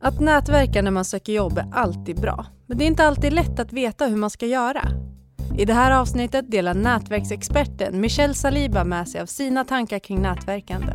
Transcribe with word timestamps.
Att 0.00 0.20
nätverka 0.20 0.82
när 0.82 0.90
man 0.90 1.04
söker 1.04 1.32
jobb 1.32 1.58
är 1.58 1.68
alltid 1.72 2.20
bra. 2.20 2.46
Men 2.66 2.78
det 2.78 2.84
är 2.84 2.86
inte 2.86 3.04
alltid 3.04 3.32
lätt 3.32 3.60
att 3.60 3.72
veta 3.72 4.06
hur 4.06 4.16
man 4.16 4.30
ska 4.30 4.46
göra. 4.46 4.82
I 5.58 5.64
det 5.64 5.74
här 5.74 5.90
avsnittet 5.90 6.50
delar 6.50 6.74
nätverksexperten 6.74 8.00
Michelle 8.00 8.34
Saliba 8.34 8.84
med 8.84 9.08
sig 9.08 9.20
av 9.20 9.26
sina 9.26 9.64
tankar 9.64 9.98
kring 9.98 10.22
nätverkande. 10.22 10.92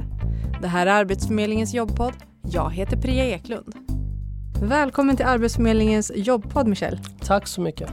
Det 0.62 0.68
här 0.68 0.88
är 0.88 0.92
Arbetsförmedlingens 0.92 1.74
jobbpodd. 1.74 2.14
Jag 2.44 2.72
heter 2.72 2.98
Priya 2.98 3.26
Eklund. 3.26 3.76
Välkommen 4.62 5.18
till 5.18 5.26
Arbetsförmedlingens 5.26 6.12
jobbpodd 6.15 6.68
Michelle. 6.68 6.99
Tack 7.22 7.47
så 7.47 7.62
mycket. 7.62 7.90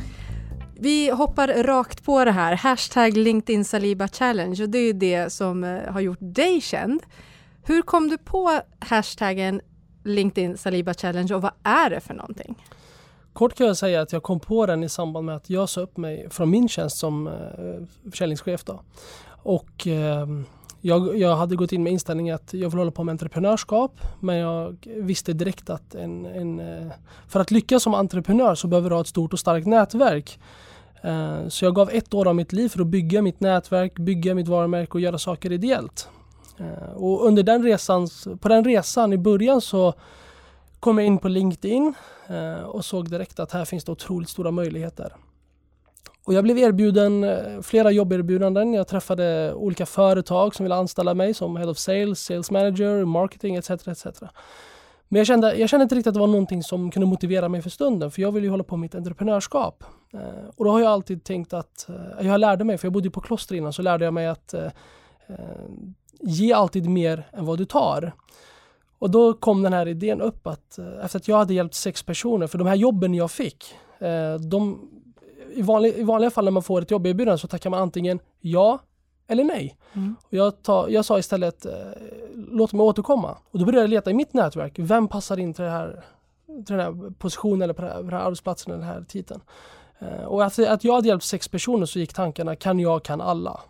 Vi 0.80 1.10
hoppar 1.10 1.62
rakt 1.62 2.04
på 2.04 2.24
det 2.24 2.32
här. 2.32 2.56
Hashtag 2.56 3.16
LinkedIn 3.16 3.64
Saliba 3.64 4.08
Challenge 4.08 4.62
och 4.62 4.68
det 4.68 4.78
är 4.78 4.92
det 4.92 5.32
som 5.32 5.64
eh, 5.64 5.92
har 5.92 6.00
gjort 6.00 6.18
dig 6.20 6.60
känd. 6.60 7.02
Hur 7.62 7.82
kom 7.82 8.08
du 8.08 8.18
på 8.18 8.60
hashtaggen 8.78 9.60
LinkedIn 10.04 10.58
Saliba 10.58 10.94
Challenge 10.94 11.34
och 11.34 11.42
vad 11.42 11.52
är 11.62 11.90
det 11.90 12.00
för 12.00 12.14
någonting? 12.14 12.54
Kort 13.32 13.54
kan 13.54 13.66
jag 13.66 13.76
säga 13.76 14.00
att 14.00 14.12
jag 14.12 14.22
kom 14.22 14.40
på 14.40 14.66
den 14.66 14.84
i 14.84 14.88
samband 14.88 15.26
med 15.26 15.36
att 15.36 15.50
jag 15.50 15.68
sa 15.68 15.80
upp 15.80 15.96
mig 15.96 16.30
från 16.30 16.50
min 16.50 16.68
tjänst 16.68 16.98
som 16.98 17.26
eh, 17.26 18.10
försäljningschef. 18.10 18.64
Då. 18.64 18.80
Och 19.42 19.86
eh, 19.86 20.26
jag, 20.80 21.18
jag, 21.18 21.36
hade 21.36 21.56
gått 21.56 21.72
in 21.72 21.82
med 21.82 21.92
inställningen 21.92 22.34
att 22.34 22.54
jag 22.54 22.70
vill 22.70 22.78
hålla 22.78 22.90
på 22.90 23.04
med 23.04 23.12
entreprenörskap 23.12 24.00
men 24.20 24.36
jag 24.36 24.76
visste 24.86 25.32
direkt 25.32 25.70
att 25.70 25.94
en, 25.94 26.26
en, 26.26 26.60
eh, 26.60 26.92
för 27.28 27.40
att 27.40 27.50
lyckas 27.50 27.82
som 27.82 27.94
entreprenör 27.94 28.54
så 28.54 28.68
behöver 28.68 28.90
du 28.90 28.96
ha 28.96 29.00
ett 29.00 29.08
stort 29.08 29.32
och 29.32 29.38
starkt 29.38 29.66
nätverk. 29.66 30.38
Eh, 31.02 31.48
så 31.48 31.64
jag 31.64 31.74
gav 31.74 31.90
ett 31.90 32.14
år 32.14 32.28
av 32.28 32.34
mitt 32.34 32.52
liv 32.52 32.68
för 32.68 32.80
att 32.80 32.86
bygga 32.86 33.22
mitt 33.22 33.40
nätverk, 33.40 33.98
bygga 33.98 34.34
mitt 34.34 34.48
varumärke 34.48 34.92
och 34.92 35.00
göra 35.00 35.18
saker 35.18 35.52
ideellt. 35.52 36.08
Eh, 36.60 36.92
och 36.92 37.26
under 37.26 37.42
den 37.42 37.62
resan, 37.62 38.08
på 38.40 38.48
den 38.48 38.64
resan 38.64 39.12
i 39.12 39.18
början 39.18 39.60
så 39.60 39.94
kom 40.80 40.98
jag 40.98 41.06
in 41.06 41.18
på 41.18 41.28
LinkedIn 41.28 41.94
eh, 42.28 42.62
och 42.62 42.84
såg 42.84 43.10
direkt 43.10 43.40
att 43.40 43.52
här 43.52 43.64
finns 43.64 43.84
det 43.84 43.92
otroligt 43.92 44.28
stora 44.28 44.50
möjligheter. 44.50 45.12
Och 46.24 46.34
jag 46.34 46.44
blev 46.44 46.58
erbjuden 46.58 47.24
eh, 47.24 47.60
flera 47.62 47.90
jobberbjudanden. 47.90 48.74
Jag 48.74 48.88
träffade 48.88 49.54
olika 49.54 49.86
företag 49.86 50.54
som 50.54 50.64
ville 50.64 50.74
anställa 50.74 51.14
mig 51.14 51.34
som 51.34 51.56
Head 51.56 51.70
of 51.70 51.78
Sales, 51.78 52.20
Sales 52.20 52.50
Manager, 52.50 53.04
Marketing 53.04 53.56
etc. 53.56 53.70
etc. 53.70 54.06
Men 55.08 55.18
jag 55.18 55.26
kände, 55.26 55.54
jag 55.54 55.68
kände 55.68 55.82
inte 55.82 55.94
riktigt 55.94 56.06
att 56.06 56.14
det 56.14 56.20
var 56.20 56.26
någonting 56.26 56.62
som 56.62 56.90
kunde 56.90 57.06
motivera 57.06 57.48
mig 57.48 57.62
för 57.62 57.70
stunden 57.70 58.10
för 58.10 58.22
jag 58.22 58.32
ville 58.32 58.46
ju 58.46 58.50
hålla 58.50 58.64
på 58.64 58.76
med 58.76 58.80
mitt 58.80 58.94
entreprenörskap. 58.94 59.84
och 60.56 60.64
då 60.64 60.70
har 60.70 60.80
jag 60.80 60.88
alltid 60.92 61.24
tänkt 61.24 61.52
att, 61.52 61.88
jag 62.20 62.40
lärde 62.40 62.64
mig, 62.64 62.78
för 62.78 62.86
jag 62.86 62.92
bodde 62.92 63.10
på 63.10 63.20
kloster 63.20 63.54
innan, 63.54 63.72
så 63.72 63.82
lärde 63.82 64.04
jag 64.04 64.14
mig 64.14 64.26
att 64.26 64.54
ge 66.20 66.52
alltid 66.52 66.88
mer 66.88 67.28
än 67.32 67.44
vad 67.44 67.58
du 67.58 67.64
tar. 67.64 68.12
Och 68.98 69.10
då 69.10 69.32
kom 69.32 69.62
den 69.62 69.72
här 69.72 69.88
idén 69.88 70.20
upp 70.20 70.46
att 70.46 70.78
eh, 70.78 71.04
efter 71.04 71.18
att 71.18 71.28
jag 71.28 71.36
hade 71.36 71.54
hjälpt 71.54 71.74
sex 71.74 72.02
personer, 72.02 72.46
för 72.46 72.58
de 72.58 72.66
här 72.66 72.74
jobben 72.74 73.14
jag 73.14 73.30
fick, 73.30 73.74
eh, 73.98 74.34
de, 74.34 74.88
i, 75.54 75.62
vanlig, 75.62 75.94
i 75.94 76.02
vanliga 76.02 76.30
fall 76.30 76.44
när 76.44 76.50
man 76.50 76.62
får 76.62 76.82
ett 76.82 76.90
jobberbjudande 76.90 77.38
så 77.38 77.48
tackar 77.48 77.70
man 77.70 77.80
antingen 77.80 78.20
ja 78.40 78.78
eller 79.26 79.44
nej. 79.44 79.76
Mm. 79.92 80.16
Jag, 80.30 80.62
ta, 80.62 80.88
jag 80.88 81.04
sa 81.04 81.18
istället 81.18 81.66
eh, 81.66 81.72
låt 82.34 82.72
mig 82.72 82.82
återkomma. 82.82 83.36
Och 83.50 83.58
då 83.58 83.64
började 83.64 83.82
jag 83.82 83.90
leta 83.90 84.10
i 84.10 84.14
mitt 84.14 84.34
nätverk. 84.34 84.72
Vem 84.78 85.08
passar 85.08 85.38
in 85.38 85.54
till, 85.54 85.64
det 85.64 85.70
här, 85.70 86.04
till 86.46 86.76
den 86.76 86.80
här 86.80 87.10
positionen 87.10 87.62
eller 87.62 87.74
på 87.74 87.82
den 87.82 88.10
här 88.10 88.18
arbetsplatsen 88.18 88.72
eller 88.72 88.84
den 88.84 88.94
här 88.94 89.04
titeln? 89.08 89.40
och 90.26 90.44
efter 90.44 90.70
att 90.70 90.84
jag 90.84 90.94
hade 90.94 91.08
hjälpt 91.08 91.24
sex 91.24 91.48
personer 91.48 91.86
så 91.86 91.98
gick 91.98 92.14
tankarna 92.14 92.56
kan 92.56 92.80
jag, 92.80 93.02
kan 93.02 93.20
alla. 93.20 93.60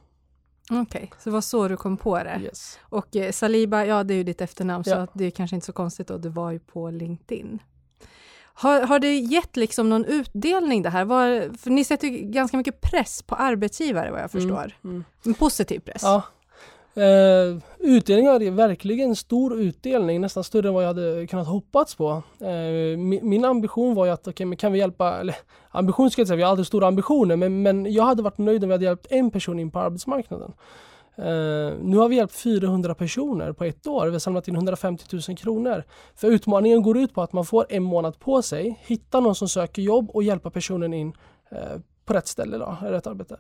Okej, 0.71 0.83
okay, 0.83 1.07
så 1.19 1.31
det 1.31 1.35
var 1.35 1.41
så 1.41 1.69
du 1.69 1.77
kom 1.77 1.97
på 1.97 2.19
det. 2.19 2.41
Yes. 2.43 2.79
Och 2.83 3.17
eh, 3.17 3.33
Saliba, 3.33 3.85
ja 3.85 4.05
det 4.05 4.15
är 4.15 4.17
ju 4.17 4.25
ditt 4.25 4.41
efternamn 4.41 4.85
ja. 4.87 4.95
så 4.95 4.99
att 5.01 5.11
det 5.13 5.25
är 5.25 5.31
kanske 5.31 5.57
inte 5.57 5.67
så 5.67 5.73
konstigt 5.73 6.09
då, 6.09 6.19
du 6.19 6.29
var 6.29 6.51
ju 6.51 6.59
på 6.59 6.91
LinkedIn. 6.91 7.59
Har, 8.41 8.81
har 8.81 8.99
det 8.99 9.15
gett 9.15 9.57
liksom 9.57 9.89
någon 9.89 10.05
utdelning 10.05 10.83
det 10.83 10.91
här? 10.91 11.05
Var, 11.05 11.57
för 11.59 11.71
ni 11.71 11.85
sätter 11.85 12.09
ju 12.09 12.19
ganska 12.19 12.57
mycket 12.57 12.81
press 12.81 13.23
på 13.23 13.35
arbetsgivare 13.35 14.11
vad 14.11 14.21
jag 14.21 14.35
mm, 14.35 14.43
förstår. 14.43 14.77
Mm, 14.85 14.95
mm. 14.97 15.05
En 15.25 15.35
positiv 15.35 15.81
press. 15.81 16.03
Ja, 16.03 16.23
Eh, 16.99 17.57
utdelningen 17.79 18.33
var 18.33 18.51
verkligen 18.51 19.17
stor 19.17 19.61
utdelning, 19.61 20.21
nästan 20.21 20.45
större 20.45 20.69
än 20.69 20.75
vad 20.75 20.83
jag 20.83 20.89
hade 20.89 21.27
kunnat 21.27 21.47
hoppats 21.47 21.95
på. 21.95 22.23
Eh, 22.41 22.99
min, 22.99 23.29
min, 23.29 23.45
ambition 23.45 23.95
var 23.95 24.07
ju 24.07 24.13
att, 24.13 24.29
okej, 24.29 24.47
okay, 24.47 24.57
kan 24.57 24.73
vi 24.73 24.79
hjälpa, 24.79 25.21
eller 25.21 25.37
ambition 25.71 26.11
ska 26.11 26.21
jag 26.21 26.29
säga, 26.29 26.37
vi 26.37 26.43
har 26.43 26.51
alltid 26.51 26.67
stora 26.67 26.87
ambitioner, 26.87 27.37
men, 27.37 27.63
men 27.63 27.93
jag 27.93 28.05
hade 28.05 28.23
varit 28.23 28.39
nöjd 28.39 28.65
om 28.65 28.69
vi 28.69 28.75
hade 28.75 28.85
hjälpt 28.85 29.07
en 29.11 29.31
person 29.31 29.59
in 29.59 29.71
på 29.71 29.79
arbetsmarknaden. 29.79 30.53
Uh, 31.19 31.73
nu 31.83 31.97
har 31.97 32.09
vi 32.09 32.17
hjälpt 32.17 32.35
400 32.35 32.95
personer 32.95 33.53
på 33.53 33.65
ett 33.65 33.87
år. 33.87 34.07
Vi 34.07 34.13
har 34.13 34.19
samlat 34.19 34.49
in 34.49 34.55
150 34.55 35.05
000 35.29 35.37
kronor. 35.37 35.85
För 36.15 36.29
utmaningen 36.29 36.83
går 36.83 36.99
ut 36.99 37.15
på 37.15 37.23
att 37.23 37.33
man 37.33 37.45
får 37.45 37.67
en 37.69 37.83
månad 37.83 38.19
på 38.19 38.43
sig, 38.43 38.81
hitta 38.83 39.21
någon 39.21 39.35
som 39.35 39.49
söker 39.49 39.83
jobb 39.83 40.11
och 40.11 40.23
hjälpa 40.23 40.51
personen 40.51 40.95
in 40.95 41.13
uh, 41.53 41.81
på 42.09 42.15
rätt 42.15 42.27
ställe, 42.27 42.59
då, 42.59 42.77
rätt 42.83 43.07
arbete. 43.07 43.37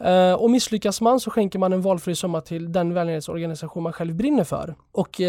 Uh, 0.00 0.32
och 0.32 0.50
misslyckas 0.50 1.00
man 1.00 1.20
så 1.20 1.30
skänker 1.30 1.58
man 1.58 1.72
en 1.72 1.82
valfri 1.82 2.14
summa 2.14 2.40
till 2.40 2.72
den 2.72 2.94
välgörenhetsorganisation 2.94 3.82
man 3.82 3.92
själv 3.92 4.14
brinner 4.14 4.44
för. 4.44 4.74
Och 4.92 5.20
uh, 5.20 5.26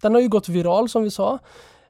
den 0.00 0.14
har 0.14 0.20
ju 0.20 0.28
gått 0.28 0.48
viral 0.48 0.88
som 0.88 1.02
vi 1.02 1.10
sa. 1.10 1.38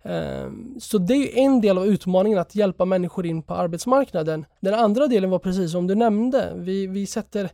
Uh, 0.06 0.50
så 0.78 0.98
det 0.98 1.14
är 1.14 1.44
en 1.44 1.60
del 1.60 1.78
av 1.78 1.86
utmaningen 1.86 2.38
att 2.38 2.54
hjälpa 2.54 2.84
människor 2.84 3.26
in 3.26 3.42
på 3.42 3.54
arbetsmarknaden. 3.54 4.44
Den 4.60 4.74
andra 4.74 5.06
delen 5.06 5.30
var 5.30 5.38
precis 5.38 5.72
som 5.72 5.86
du 5.86 5.94
nämnde. 5.94 6.52
Vi, 6.56 6.86
vi 6.86 7.06
sätter 7.06 7.44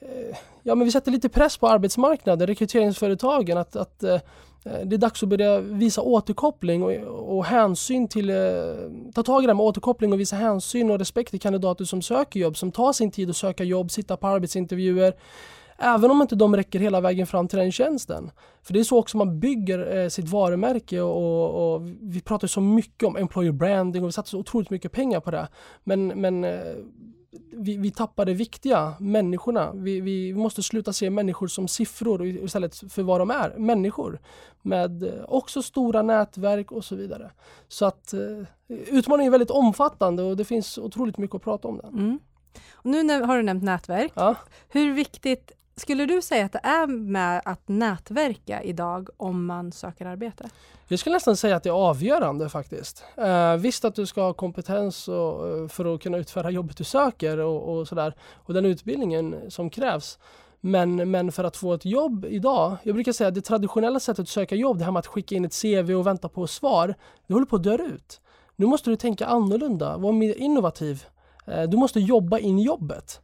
eh, 0.00 0.36
ja, 0.62 0.74
men 0.74 0.84
vi 0.84 0.90
sätter 0.90 1.10
lite 1.10 1.28
press 1.28 1.56
på 1.56 1.68
arbetsmarknaden, 1.68 2.46
rekryteringsföretagen 2.46 3.58
att, 3.58 3.76
att 3.76 4.02
Eh, 4.02 4.20
Eh, 4.64 4.80
det 4.86 4.96
är 4.96 4.98
dags 4.98 5.22
att 5.22 5.28
börja 5.28 5.60
visa 5.60 6.02
återkoppling 6.02 6.82
och, 6.82 6.92
och 7.36 7.44
hänsyn 7.44 8.08
till, 8.08 8.30
eh, 8.30 8.36
ta 9.14 9.22
tag 9.22 9.44
i 9.44 9.46
det 9.46 9.54
med 9.54 9.66
återkoppling 9.66 10.12
och 10.12 10.20
visa 10.20 10.36
hänsyn 10.36 10.90
och 10.90 10.98
respekt 10.98 11.30
till 11.30 11.40
kandidater 11.40 11.84
som 11.84 12.02
söker 12.02 12.40
jobb, 12.40 12.56
som 12.56 12.72
tar 12.72 12.92
sin 12.92 13.10
tid 13.10 13.30
att 13.30 13.36
söka 13.36 13.64
jobb, 13.64 13.90
sitta 13.90 14.16
på 14.16 14.26
arbetsintervjuer. 14.26 15.14
Även 15.78 16.10
om 16.10 16.22
inte 16.22 16.36
de 16.36 16.56
räcker 16.56 16.78
hela 16.78 17.00
vägen 17.00 17.26
fram 17.26 17.48
till 17.48 17.58
den 17.58 17.72
tjänsten. 17.72 18.30
För 18.62 18.72
det 18.72 18.80
är 18.80 18.84
så 18.84 18.98
också 18.98 19.16
man 19.16 19.40
bygger 19.40 19.96
eh, 19.96 20.08
sitt 20.08 20.28
varumärke 20.28 21.00
och, 21.00 21.16
och, 21.16 21.74
och, 21.74 21.88
vi 22.00 22.20
pratar 22.20 22.48
så 22.48 22.60
mycket 22.60 23.08
om 23.08 23.16
employer 23.16 23.52
branding 23.52 24.02
och 24.02 24.08
vi 24.08 24.12
satsar 24.12 24.30
så 24.30 24.38
otroligt 24.38 24.70
mycket 24.70 24.92
pengar 24.92 25.20
på 25.20 25.30
det. 25.30 25.48
Men, 25.84 26.06
men 26.06 26.44
eh, 26.44 26.74
vi, 27.52 27.76
vi 27.76 27.90
tappar 27.90 28.24
det 28.24 28.34
viktiga, 28.34 28.94
människorna. 29.00 29.72
Vi, 29.72 30.00
vi 30.00 30.34
måste 30.34 30.62
sluta 30.62 30.92
se 30.92 31.10
människor 31.10 31.46
som 31.46 31.68
siffror 31.68 32.26
istället 32.26 32.92
för 32.92 33.02
vad 33.02 33.20
de 33.20 33.30
är, 33.30 33.54
människor. 33.58 34.20
Med 34.62 35.02
eh, 35.02 35.24
också 35.28 35.62
stora 35.62 36.02
nätverk 36.02 36.72
och 36.72 36.84
så 36.84 36.96
vidare. 36.96 37.30
Så 37.68 37.86
att 37.86 38.14
uh, 38.14 38.46
utmaningen 38.68 39.28
är 39.28 39.30
väldigt 39.30 39.50
omfattande 39.50 40.22
och 40.22 40.36
det 40.36 40.44
finns 40.44 40.78
otroligt 40.78 41.18
mycket 41.18 41.34
att 41.34 41.42
prata 41.42 41.68
om 41.68 41.78
den. 41.82 41.94
Mm. 41.94 42.18
Och 42.72 42.90
nu 42.90 43.22
har 43.22 43.36
du 43.36 43.42
nämnt 43.42 43.62
nätverk. 43.62 44.12
Ja. 44.14 44.34
Hur 44.68 44.92
viktigt 44.92 45.52
skulle 45.76 46.06
du 46.06 46.22
säga 46.22 46.44
att 46.44 46.52
det 46.52 46.60
är 46.62 46.86
med 46.86 47.42
att 47.44 47.68
nätverka 47.68 48.62
idag 48.62 49.08
om 49.16 49.46
man 49.46 49.72
söker 49.72 50.06
arbete? 50.06 50.50
Jag 50.88 50.98
skulle 50.98 51.14
nästan 51.14 51.36
säga 51.36 51.56
att 51.56 51.62
det 51.62 51.68
är 51.68 51.88
avgörande 51.88 52.48
faktiskt. 52.48 53.04
Eh, 53.16 53.56
visst 53.56 53.84
att 53.84 53.94
du 53.94 54.06
ska 54.06 54.22
ha 54.22 54.32
kompetens 54.32 55.08
och, 55.08 55.48
eh, 55.48 55.68
för 55.68 55.94
att 55.94 56.02
kunna 56.02 56.18
utföra 56.18 56.50
jobbet 56.50 56.76
du 56.76 56.84
söker 56.84 57.38
och, 57.38 57.76
och 57.76 57.88
sådär 57.88 58.14
och 58.34 58.54
den 58.54 58.66
utbildningen 58.66 59.36
som 59.48 59.70
krävs. 59.70 60.18
Men, 60.60 61.10
men 61.10 61.32
för 61.32 61.44
att 61.44 61.56
få 61.56 61.74
ett 61.74 61.84
jobb 61.84 62.24
idag, 62.24 62.76
jag 62.82 62.94
brukar 62.94 63.12
säga 63.12 63.28
att 63.28 63.34
det 63.34 63.40
traditionella 63.40 64.00
sättet 64.00 64.22
att 64.22 64.28
söka 64.28 64.54
jobb, 64.54 64.78
det 64.78 64.84
här 64.84 64.92
med 64.92 65.00
att 65.00 65.06
skicka 65.06 65.34
in 65.34 65.44
ett 65.44 65.62
CV 65.62 65.94
och 65.94 66.06
vänta 66.06 66.28
på 66.28 66.46
svar, 66.46 66.94
det 67.26 67.34
håller 67.34 67.46
på 67.46 67.56
att 67.56 67.62
dö 67.62 67.74
ut. 67.74 68.20
Nu 68.56 68.66
måste 68.66 68.90
du 68.90 68.96
tänka 68.96 69.26
annorlunda, 69.26 69.96
vara 69.96 70.12
mer 70.12 70.34
innovativ. 70.34 71.04
Eh, 71.46 71.62
du 71.62 71.76
måste 71.76 72.00
jobba 72.00 72.38
in 72.38 72.58
jobbet. 72.58 73.20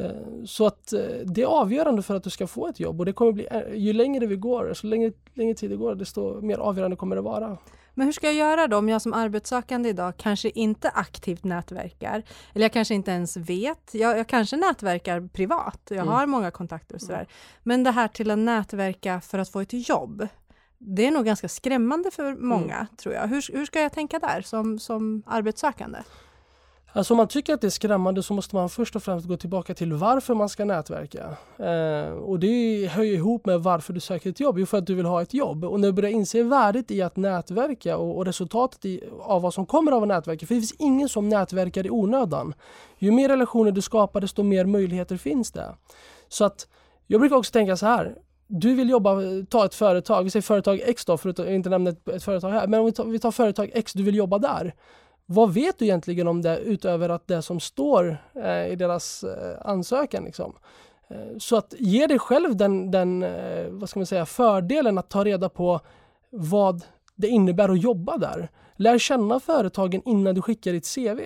Eh, 0.00 0.44
så 0.44 0.66
att 0.66 0.92
eh, 0.92 1.00
det 1.24 1.42
är 1.42 1.46
avgörande 1.46 2.02
för 2.02 2.14
att 2.14 2.24
du 2.24 2.30
ska 2.30 2.46
få 2.46 2.68
ett 2.68 2.80
jobb 2.80 3.00
och 3.00 3.06
det 3.06 3.12
kommer 3.12 3.32
bli, 3.32 3.46
eh, 3.50 3.74
ju 3.74 3.92
längre 3.92 4.26
vi 4.26 4.36
går, 4.36 4.74
så 4.74 4.86
länge, 4.86 5.12
längre 5.34 5.54
tid 5.54 5.70
det 5.70 5.76
går, 5.76 5.94
desto 5.94 6.40
mer 6.40 6.58
avgörande 6.58 6.96
kommer 6.96 7.16
det 7.16 7.22
vara. 7.22 7.58
Men 7.94 8.06
hur 8.06 8.12
ska 8.12 8.26
jag 8.26 8.34
göra 8.34 8.66
då 8.66 8.76
om 8.76 8.88
jag 8.88 9.02
som 9.02 9.12
arbetssökande 9.12 9.88
idag 9.88 10.14
kanske 10.16 10.50
inte 10.50 10.88
aktivt 10.88 11.44
nätverkar? 11.44 12.22
Eller 12.54 12.64
jag 12.64 12.72
kanske 12.72 12.94
inte 12.94 13.10
ens 13.10 13.36
vet. 13.36 13.94
Jag, 13.94 14.18
jag 14.18 14.26
kanske 14.26 14.56
nätverkar 14.56 15.28
privat. 15.32 15.80
Jag 15.88 15.98
mm. 15.98 16.08
har 16.08 16.26
många 16.26 16.50
kontakter 16.50 16.94
och 16.94 17.00
sådär. 17.00 17.14
Mm. 17.14 17.28
Men 17.62 17.84
det 17.84 17.90
här 17.90 18.08
till 18.08 18.30
att 18.30 18.38
nätverka 18.38 19.20
för 19.20 19.38
att 19.38 19.48
få 19.48 19.60
ett 19.60 19.88
jobb. 19.88 20.28
Det 20.78 21.06
är 21.06 21.10
nog 21.10 21.24
ganska 21.24 21.48
skrämmande 21.48 22.10
för 22.10 22.34
många, 22.34 22.74
mm. 22.74 22.86
tror 22.96 23.14
jag. 23.14 23.28
Hur, 23.28 23.52
hur 23.52 23.66
ska 23.66 23.80
jag 23.80 23.92
tänka 23.92 24.18
där 24.18 24.40
som, 24.40 24.78
som 24.78 25.22
arbetssökande? 25.26 25.98
Alltså 26.92 27.14
om 27.14 27.18
man 27.18 27.28
tycker 27.28 27.54
att 27.54 27.60
det 27.60 27.66
är 27.66 27.70
skrämmande 27.70 28.22
så 28.22 28.34
måste 28.34 28.56
man 28.56 28.68
först 28.68 28.96
och 28.96 29.02
främst 29.02 29.28
gå 29.28 29.36
tillbaka 29.36 29.74
till 29.74 29.92
varför 29.92 30.34
man 30.34 30.48
ska 30.48 30.64
nätverka. 30.64 31.36
Eh, 31.58 32.12
och 32.12 32.38
det 32.38 32.86
hör 32.86 33.02
ihop 33.02 33.46
med 33.46 33.60
varför 33.60 33.92
du 33.92 34.00
söker 34.00 34.30
ett 34.30 34.40
jobb. 34.40 34.58
Jo, 34.58 34.66
för 34.66 34.78
att 34.78 34.86
du 34.86 34.94
vill 34.94 35.06
ha 35.06 35.22
ett 35.22 35.34
jobb. 35.34 35.64
Och 35.64 35.80
när 35.80 35.88
du 35.88 35.92
börjar 35.92 36.10
inse 36.10 36.42
värdet 36.42 36.90
i 36.90 37.02
att 37.02 37.16
nätverka 37.16 37.96
och, 37.96 38.16
och 38.16 38.26
resultatet 38.26 38.84
i, 38.84 39.04
av 39.20 39.42
vad 39.42 39.54
som 39.54 39.66
kommer 39.66 39.92
av 39.92 40.02
att 40.02 40.08
nätverka. 40.08 40.46
För 40.46 40.54
det 40.54 40.60
finns 40.60 40.74
ingen 40.78 41.08
som 41.08 41.28
nätverkar 41.28 41.86
i 41.86 41.90
onödan. 41.90 42.54
Ju 42.98 43.10
mer 43.10 43.28
relationer 43.28 43.70
du 43.70 43.80
skapar 43.80 44.20
desto 44.20 44.42
mer 44.42 44.64
möjligheter 44.64 45.16
finns 45.16 45.52
det. 45.52 45.74
Så 46.28 46.44
att 46.44 46.68
jag 47.06 47.20
brukar 47.20 47.36
också 47.36 47.52
tänka 47.52 47.76
så 47.76 47.86
här. 47.86 48.14
du 48.46 48.74
vill 48.74 48.90
jobba, 48.90 49.16
ta 49.48 49.64
ett 49.64 49.74
företag, 49.74 50.24
vi 50.24 50.30
säger 50.30 50.42
företag 50.42 50.80
X 50.84 51.04
då, 51.04 51.16
för 51.16 51.30
att 51.30 51.38
inte 51.38 51.70
nämna 51.70 51.90
ett, 51.90 52.08
ett 52.08 52.22
företag 52.22 52.50
här, 52.50 52.66
men 52.66 52.80
om 52.80 52.86
vi 52.86 52.92
tar, 52.92 53.04
vi 53.04 53.18
tar 53.18 53.30
företag 53.30 53.70
X, 53.74 53.92
du 53.92 54.02
vill 54.02 54.14
jobba 54.14 54.38
där. 54.38 54.74
Vad 55.32 55.54
vet 55.54 55.78
du 55.78 55.84
egentligen 55.84 56.28
om 56.28 56.42
det 56.42 56.58
utöver 56.58 57.08
att 57.08 57.26
det 57.26 57.42
som 57.42 57.60
står 57.60 58.18
eh, 58.34 58.66
i 58.66 58.76
deras 58.76 59.24
eh, 59.24 59.58
ansökan? 59.60 60.24
Liksom? 60.24 60.56
Eh, 61.08 61.38
så 61.38 61.56
att 61.56 61.74
ge 61.78 62.06
dig 62.06 62.18
själv 62.18 62.56
den, 62.56 62.90
den 62.90 63.22
eh, 63.22 63.66
vad 63.70 63.88
ska 63.88 64.00
man 64.00 64.06
säga, 64.06 64.26
fördelen 64.26 64.98
att 64.98 65.08
ta 65.08 65.24
reda 65.24 65.48
på 65.48 65.80
vad 66.30 66.82
det 67.14 67.28
innebär 67.28 67.68
att 67.68 67.82
jobba 67.82 68.16
där. 68.16 68.50
Lär 68.76 68.98
känna 68.98 69.40
företagen 69.40 70.02
innan 70.04 70.34
du 70.34 70.42
skickar 70.42 70.72
ditt 70.72 70.94
CV. 70.94 71.20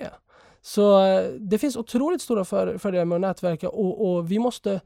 Så 0.61 0.99
det 1.39 1.57
finns 1.57 1.75
otroligt 1.75 2.21
stora 2.21 2.45
fördelar 2.45 3.05
med 3.05 3.15
att 3.15 3.21
nätverka 3.21 3.69
och, 3.69 4.09
och, 4.09 4.31
vi 4.31 4.39
måste 4.39 4.81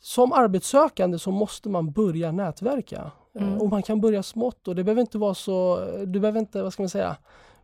som 0.00 0.32
arbetssökande 0.32 1.18
så 1.18 1.30
måste 1.30 1.68
man 1.68 1.92
börja 1.92 2.32
nätverka. 2.32 3.10
Mm. 3.34 3.60
Och 3.60 3.68
man 3.68 3.82
kan 3.82 4.00
börja 4.00 4.22
smått 4.22 4.68
och 4.68 4.74
det 4.74 4.84
behöver 4.84 5.00
inte 5.00 5.18
vara 5.18 5.34
så, 5.34 5.86
du 6.06 6.20
behöver 6.20 6.40
inte, 6.40 6.62
vad 6.62 6.72
ska 6.72 6.82
man 6.82 6.90
säga, 6.90 7.16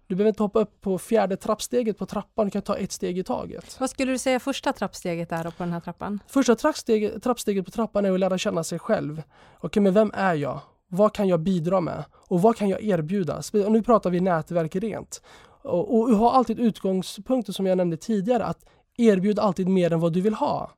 du 0.09 0.15
behöver 0.15 0.29
inte 0.29 0.43
hoppa 0.43 0.61
upp 0.61 0.81
på 0.81 0.99
fjärde 0.99 1.37
trappsteget 1.37 1.99
på 1.99 2.07
trappan, 2.07 2.45
du 2.45 2.51
kan 2.51 2.63
ta 2.63 2.77
ett 2.77 2.93
steg 2.93 3.19
i 3.19 3.25
taget. 3.25 3.81
Vad 3.81 3.91
skulle 3.91 4.13
du 4.13 4.19
säga 4.19 4.41
första 4.41 4.73
trappsteget 4.73 5.33
är 5.33 5.45
på 5.45 5.55
den 5.59 5.73
här 5.73 5.81
trappan? 5.81 6.21
Första 6.27 6.55
trappsteget, 6.55 7.23
trappsteget 7.23 7.65
på 7.65 7.71
trappan 7.71 8.05
är 8.05 8.13
att 8.13 8.21
lära 8.21 8.39
känna 8.39 8.65
sig 8.65 8.79
själv. 8.79 9.23
Okej, 9.61 9.83
men 9.83 9.95
vem 9.95 10.13
är 10.15 10.35
jag? 10.35 10.61
Vad 10.89 11.13
kan 11.13 11.29
jag 11.29 11.41
bidra 11.41 11.81
med? 11.81 12.05
Och 12.15 12.43
vad 12.43 12.57
kan 12.57 12.69
jag 12.69 12.83
erbjuda? 12.83 13.43
nu 13.53 13.83
pratar 13.83 14.11
vi 14.11 14.21
nätverk 14.21 14.77
rent. 14.77 15.23
Och, 15.63 15.95
och 15.95 16.17
ha 16.17 16.33
alltid 16.33 16.59
utgångspunkter 16.59 17.53
som 17.53 17.67
jag 17.67 17.77
nämnde 17.77 17.97
tidigare, 17.97 18.45
att 18.45 18.65
erbjuda 18.97 19.43
alltid 19.43 19.69
mer 19.69 19.93
än 19.93 20.01
vad 20.01 20.13
du 20.13 20.21
vill 20.21 20.35
ha. 20.35 20.71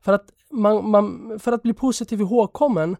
För 0.00 0.12
att, 0.12 0.24
man, 0.50 0.90
man, 0.90 1.38
för 1.38 1.52
att 1.52 1.62
bli 1.62 1.72
positiv 1.72 2.20
ihågkommen 2.20 2.96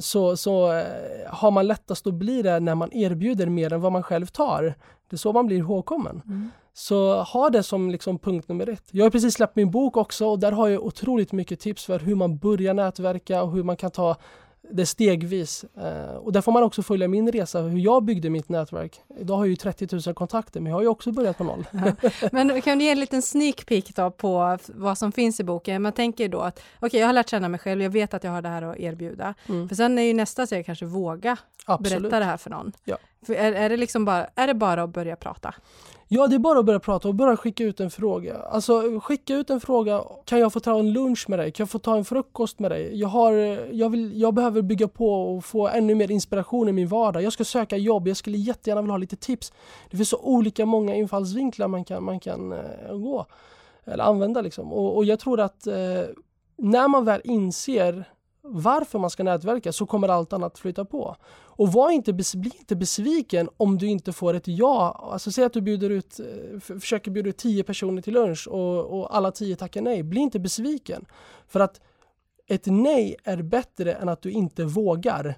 så, 0.00 0.36
så 0.36 0.72
eh, 0.72 0.84
har 1.26 1.50
man 1.50 1.66
lättast 1.66 2.06
att 2.06 2.14
bli 2.14 2.42
det 2.42 2.60
när 2.60 2.74
man 2.74 2.92
erbjuder 2.92 3.46
mer 3.46 3.72
än 3.72 3.80
vad 3.80 3.92
man 3.92 4.02
själv 4.02 4.26
tar. 4.26 4.62
Det 5.10 5.16
är 5.16 5.18
så 5.18 5.32
man 5.32 5.46
blir 5.46 5.58
ihågkommen. 5.58 6.22
Mm. 6.26 6.50
Så 6.72 7.22
ha 7.22 7.50
det 7.50 7.62
som 7.62 7.90
liksom 7.90 8.18
punkt 8.18 8.48
nummer 8.48 8.68
ett. 8.68 8.84
Jag 8.90 9.04
har 9.04 9.10
precis 9.10 9.34
släppt 9.34 9.56
min 9.56 9.70
bok 9.70 9.96
också 9.96 10.26
och 10.26 10.38
där 10.38 10.52
har 10.52 10.68
jag 10.68 10.84
otroligt 10.84 11.32
mycket 11.32 11.60
tips 11.60 11.84
för 11.84 11.98
hur 11.98 12.14
man 12.14 12.38
börjar 12.38 12.74
nätverka 12.74 13.42
och 13.42 13.52
hur 13.52 13.62
man 13.62 13.76
kan 13.76 13.90
ta 13.90 14.16
det 14.62 14.86
stegvis. 14.86 15.64
Uh, 15.78 16.16
och 16.16 16.32
där 16.32 16.40
får 16.40 16.52
man 16.52 16.62
också 16.62 16.82
följa 16.82 17.08
min 17.08 17.32
resa, 17.32 17.60
hur 17.60 17.78
jag 17.78 18.04
byggde 18.04 18.30
mitt 18.30 18.48
nätverk. 18.48 19.00
Idag 19.18 19.36
har 19.36 19.44
jag 19.44 19.50
ju 19.50 19.56
30 19.56 19.88
000 20.06 20.14
kontakter, 20.14 20.60
men 20.60 20.70
jag 20.70 20.76
har 20.76 20.82
ju 20.82 20.88
också 20.88 21.12
börjat 21.12 21.38
på 21.38 21.44
noll. 21.44 21.66
Ja. 21.72 22.10
Men 22.32 22.62
kan 22.62 22.78
du 22.78 22.84
ge 22.84 22.90
en 22.90 23.00
liten 23.00 23.22
sneak 23.22 23.66
peek 23.66 23.96
då 23.96 24.10
på 24.10 24.58
vad 24.68 24.98
som 24.98 25.12
finns 25.12 25.40
i 25.40 25.44
boken? 25.44 25.82
Man 25.82 25.92
tänker 25.92 26.28
då 26.28 26.40
att 26.40 26.58
okej, 26.58 26.86
okay, 26.86 27.00
jag 27.00 27.06
har 27.06 27.12
lärt 27.12 27.28
känna 27.28 27.48
mig 27.48 27.60
själv, 27.60 27.82
jag 27.82 27.90
vet 27.90 28.14
att 28.14 28.24
jag 28.24 28.30
har 28.30 28.42
det 28.42 28.48
här 28.48 28.62
att 28.62 28.76
erbjuda. 28.76 29.34
Mm. 29.48 29.68
För 29.68 29.76
sen 29.76 29.98
är 29.98 30.02
ju 30.02 30.14
nästa 30.14 30.46
steg 30.46 30.66
kanske 30.66 30.86
våga 30.86 31.36
Absolut. 31.64 32.02
berätta 32.02 32.18
det 32.18 32.24
här 32.24 32.36
för 32.36 32.50
någon. 32.50 32.72
Ja. 32.84 32.96
För 33.26 33.34
är, 33.34 33.52
är, 33.52 33.68
det 33.68 33.76
liksom 33.76 34.04
bara, 34.04 34.26
är 34.34 34.46
det 34.46 34.54
bara 34.54 34.82
att 34.82 34.90
börja 34.90 35.16
prata? 35.16 35.54
Ja, 36.08 36.26
det 36.26 36.34
är 36.34 36.38
bara 36.38 36.58
att 36.58 36.64
börja 36.64 36.80
prata 36.80 37.08
och 37.08 37.14
börja 37.14 37.36
skicka 37.36 37.64
ut 37.64 37.80
en 37.80 37.90
fråga. 37.90 38.36
Alltså 38.38 39.00
skicka 39.00 39.34
ut 39.34 39.50
en 39.50 39.60
fråga. 39.60 40.04
Kan 40.24 40.38
jag 40.38 40.52
få 40.52 40.60
ta 40.60 40.78
en 40.78 40.92
lunch 40.92 41.24
med 41.28 41.38
dig? 41.38 41.52
Kan 41.52 41.64
jag 41.64 41.70
få 41.70 41.78
ta 41.78 41.96
en 41.96 42.04
frukost 42.04 42.58
med 42.58 42.70
dig? 42.70 43.00
Jag, 43.00 43.08
har, 43.08 43.32
jag, 43.72 43.90
vill, 43.90 44.20
jag 44.20 44.34
behöver 44.34 44.62
bygga 44.62 44.88
på 44.88 45.36
och 45.36 45.44
få 45.44 45.68
ännu 45.68 45.94
mer 45.94 46.10
inspiration 46.10 46.68
i 46.68 46.72
min 46.72 46.88
vardag. 46.88 47.22
Jag 47.22 47.32
ska 47.32 47.44
söka 47.44 47.76
jobb. 47.76 48.08
Jag 48.08 48.16
skulle 48.16 48.38
jättegärna 48.38 48.80
vilja 48.82 48.92
ha 48.92 48.98
lite 48.98 49.16
tips. 49.16 49.52
Det 49.90 49.96
finns 49.96 50.08
så 50.08 50.18
olika 50.18 50.66
många 50.66 50.94
infallsvinklar 50.94 51.68
man 51.68 51.84
kan, 51.84 52.04
man 52.04 52.20
kan 52.20 52.52
uh, 52.52 52.98
gå 52.98 53.26
eller 53.84 54.04
använda 54.04 54.40
liksom. 54.40 54.72
Och, 54.72 54.96
och 54.96 55.04
jag 55.04 55.20
tror 55.20 55.40
att 55.40 55.66
uh, 55.66 55.74
när 56.56 56.88
man 56.88 57.04
väl 57.04 57.20
inser 57.24 58.04
varför 58.52 58.98
man 58.98 59.10
ska 59.10 59.22
nätverka 59.22 59.72
så 59.72 59.86
kommer 59.86 60.08
allt 60.08 60.32
annat 60.32 60.58
flytta 60.58 60.84
på. 60.84 61.16
Och 61.32 61.72
var 61.72 61.90
inte, 61.90 62.12
bli 62.12 62.52
inte 62.58 62.76
besviken 62.76 63.48
om 63.56 63.78
du 63.78 63.86
inte 63.86 64.12
får 64.12 64.34
ett 64.34 64.48
ja. 64.48 65.10
Alltså 65.12 65.32
säg 65.32 65.44
att 65.44 65.52
du 65.52 65.60
bjuder 65.60 65.90
ut, 65.90 66.20
eh, 66.20 66.60
försöker 66.60 67.10
bjuda 67.10 67.28
ut 67.28 67.36
tio 67.36 67.64
personer 67.64 68.02
till 68.02 68.14
lunch 68.14 68.48
och, 68.48 69.00
och 69.00 69.16
alla 69.16 69.30
tio 69.30 69.56
tackar 69.56 69.82
nej. 69.82 70.02
Bli 70.02 70.20
inte 70.20 70.38
besviken. 70.38 71.04
För 71.48 71.60
att 71.60 71.80
ett 72.46 72.66
nej 72.66 73.16
är 73.24 73.42
bättre 73.42 73.92
än 73.92 74.08
att 74.08 74.22
du 74.22 74.30
inte 74.30 74.64
vågar. 74.64 75.34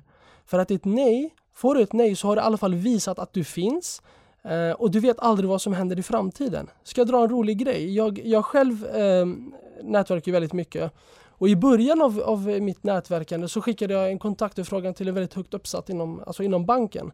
För 0.47 0.59
att 0.59 0.71
ett 0.71 0.85
nej, 0.85 1.35
får 1.55 1.75
du 1.75 1.83
ett 1.83 1.93
nej 1.93 2.17
så 2.17 2.29
har 2.29 2.37
du 2.37 2.43
i 2.43 2.45
alla 2.45 2.57
fall 2.57 2.75
visat 2.75 3.19
att 3.19 3.33
du 3.33 3.45
finns. 3.45 4.03
Eh, 4.45 4.71
och 4.71 4.91
du 4.91 5.01
vet 5.01 5.19
aldrig 5.19 5.51
vad 5.51 5.63
som 5.63 5.73
händer 5.73 5.99
i 5.99 6.03
framtiden. 6.03 6.71
Ska 6.85 7.01
jag 7.01 7.09
dra 7.09 7.23
en 7.23 7.29
rolig 7.29 7.59
grej? 7.59 7.97
Jag, 7.97 8.21
jag 8.25 8.45
själv 8.45 8.87
eh, 8.87 9.27
nätverkar 9.83 10.33
väldigt 10.33 10.53
mycket. 10.53 10.93
Och 11.43 11.49
i 11.49 11.57
början 11.57 12.03
av, 12.03 12.21
av 12.21 12.47
mitt 12.47 12.85
nätverkande 12.85 13.49
så 13.49 13.61
skickade 13.61 13.95
jag 13.95 14.11
en 14.11 14.19
kontaktförfrågan 14.19 14.95
till 14.95 15.09
en 15.09 15.15
väldigt 15.15 15.35
högt 15.35 15.55
uppsatt 15.55 15.89
inom, 15.89 16.23
alltså 16.27 16.43
inom 16.43 16.67
banken. 16.67 17.13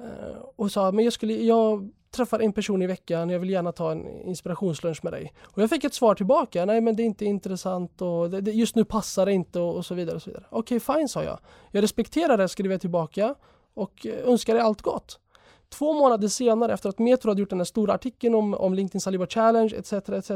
Eh, 0.00 0.38
och 0.56 0.72
sa 0.72 0.92
men 0.92 1.04
jag, 1.04 1.12
skulle, 1.12 1.32
jag 1.34 1.90
träffar 2.10 2.40
en 2.40 2.52
person 2.52 2.82
i 2.82 2.86
veckan, 2.86 3.30
jag 3.30 3.38
vill 3.38 3.50
gärna 3.50 3.72
ta 3.72 3.92
en 3.92 4.06
inspirationslunch 4.22 5.04
med 5.04 5.12
dig. 5.12 5.32
Och 5.42 5.62
jag 5.62 5.70
fick 5.70 5.84
ett 5.84 5.94
svar 5.94 6.14
tillbaka, 6.14 6.64
nej 6.64 6.80
men 6.80 6.96
det 6.96 7.02
är 7.02 7.04
inte 7.04 7.24
intressant 7.24 8.02
och 8.02 8.30
det, 8.30 8.40
det, 8.40 8.50
just 8.50 8.76
nu 8.76 8.84
passar 8.84 9.26
det 9.26 9.32
inte 9.32 9.60
och, 9.60 9.76
och 9.76 9.86
så 9.86 9.94
vidare. 9.94 10.20
vidare. 10.26 10.44
Okej, 10.50 10.76
okay, 10.76 10.94
fine 10.94 11.08
sa 11.08 11.24
jag. 11.24 11.38
Jag 11.70 11.82
respekterar 11.82 12.36
det, 12.36 12.48
skrev 12.48 12.70
jag 12.70 12.80
tillbaka 12.80 13.34
och 13.74 14.06
eh, 14.06 14.28
önskar 14.28 14.54
dig 14.54 14.62
allt 14.62 14.82
gott. 14.82 15.20
Två 15.70 15.92
månader 15.92 16.28
senare 16.28 16.72
efter 16.72 16.88
att 16.88 16.98
Metro 16.98 17.30
hade 17.30 17.40
gjort 17.40 17.50
den 17.50 17.60
här 17.60 17.64
stora 17.64 17.94
artikeln 17.94 18.34
om, 18.34 18.54
om 18.54 18.74
LinkedIn 18.74 19.00
Saliba 19.00 19.26
Challenge 19.26 19.74
etc. 19.76 19.92
etc. 19.92 20.30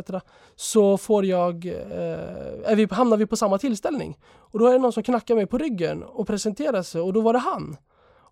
så 0.57 0.99
får 0.99 1.25
jag, 1.25 1.67
eh, 1.67 2.71
är 2.71 2.77
vi, 2.77 2.89
hamnar 2.91 3.17
vi 3.17 3.27
på 3.27 3.37
samma 3.37 3.59
tillställning. 3.59 4.19
Och 4.35 4.59
då 4.59 4.67
är 4.67 4.73
det 4.73 4.79
någon 4.79 4.93
som 4.93 5.03
knackar 5.03 5.35
mig 5.35 5.47
på 5.47 5.59
ryggen 5.59 6.03
och 6.03 6.27
presenterar 6.27 6.83
sig 6.83 7.01
och 7.01 7.13
då 7.13 7.21
var 7.21 7.33
det 7.33 7.39
han. 7.39 7.77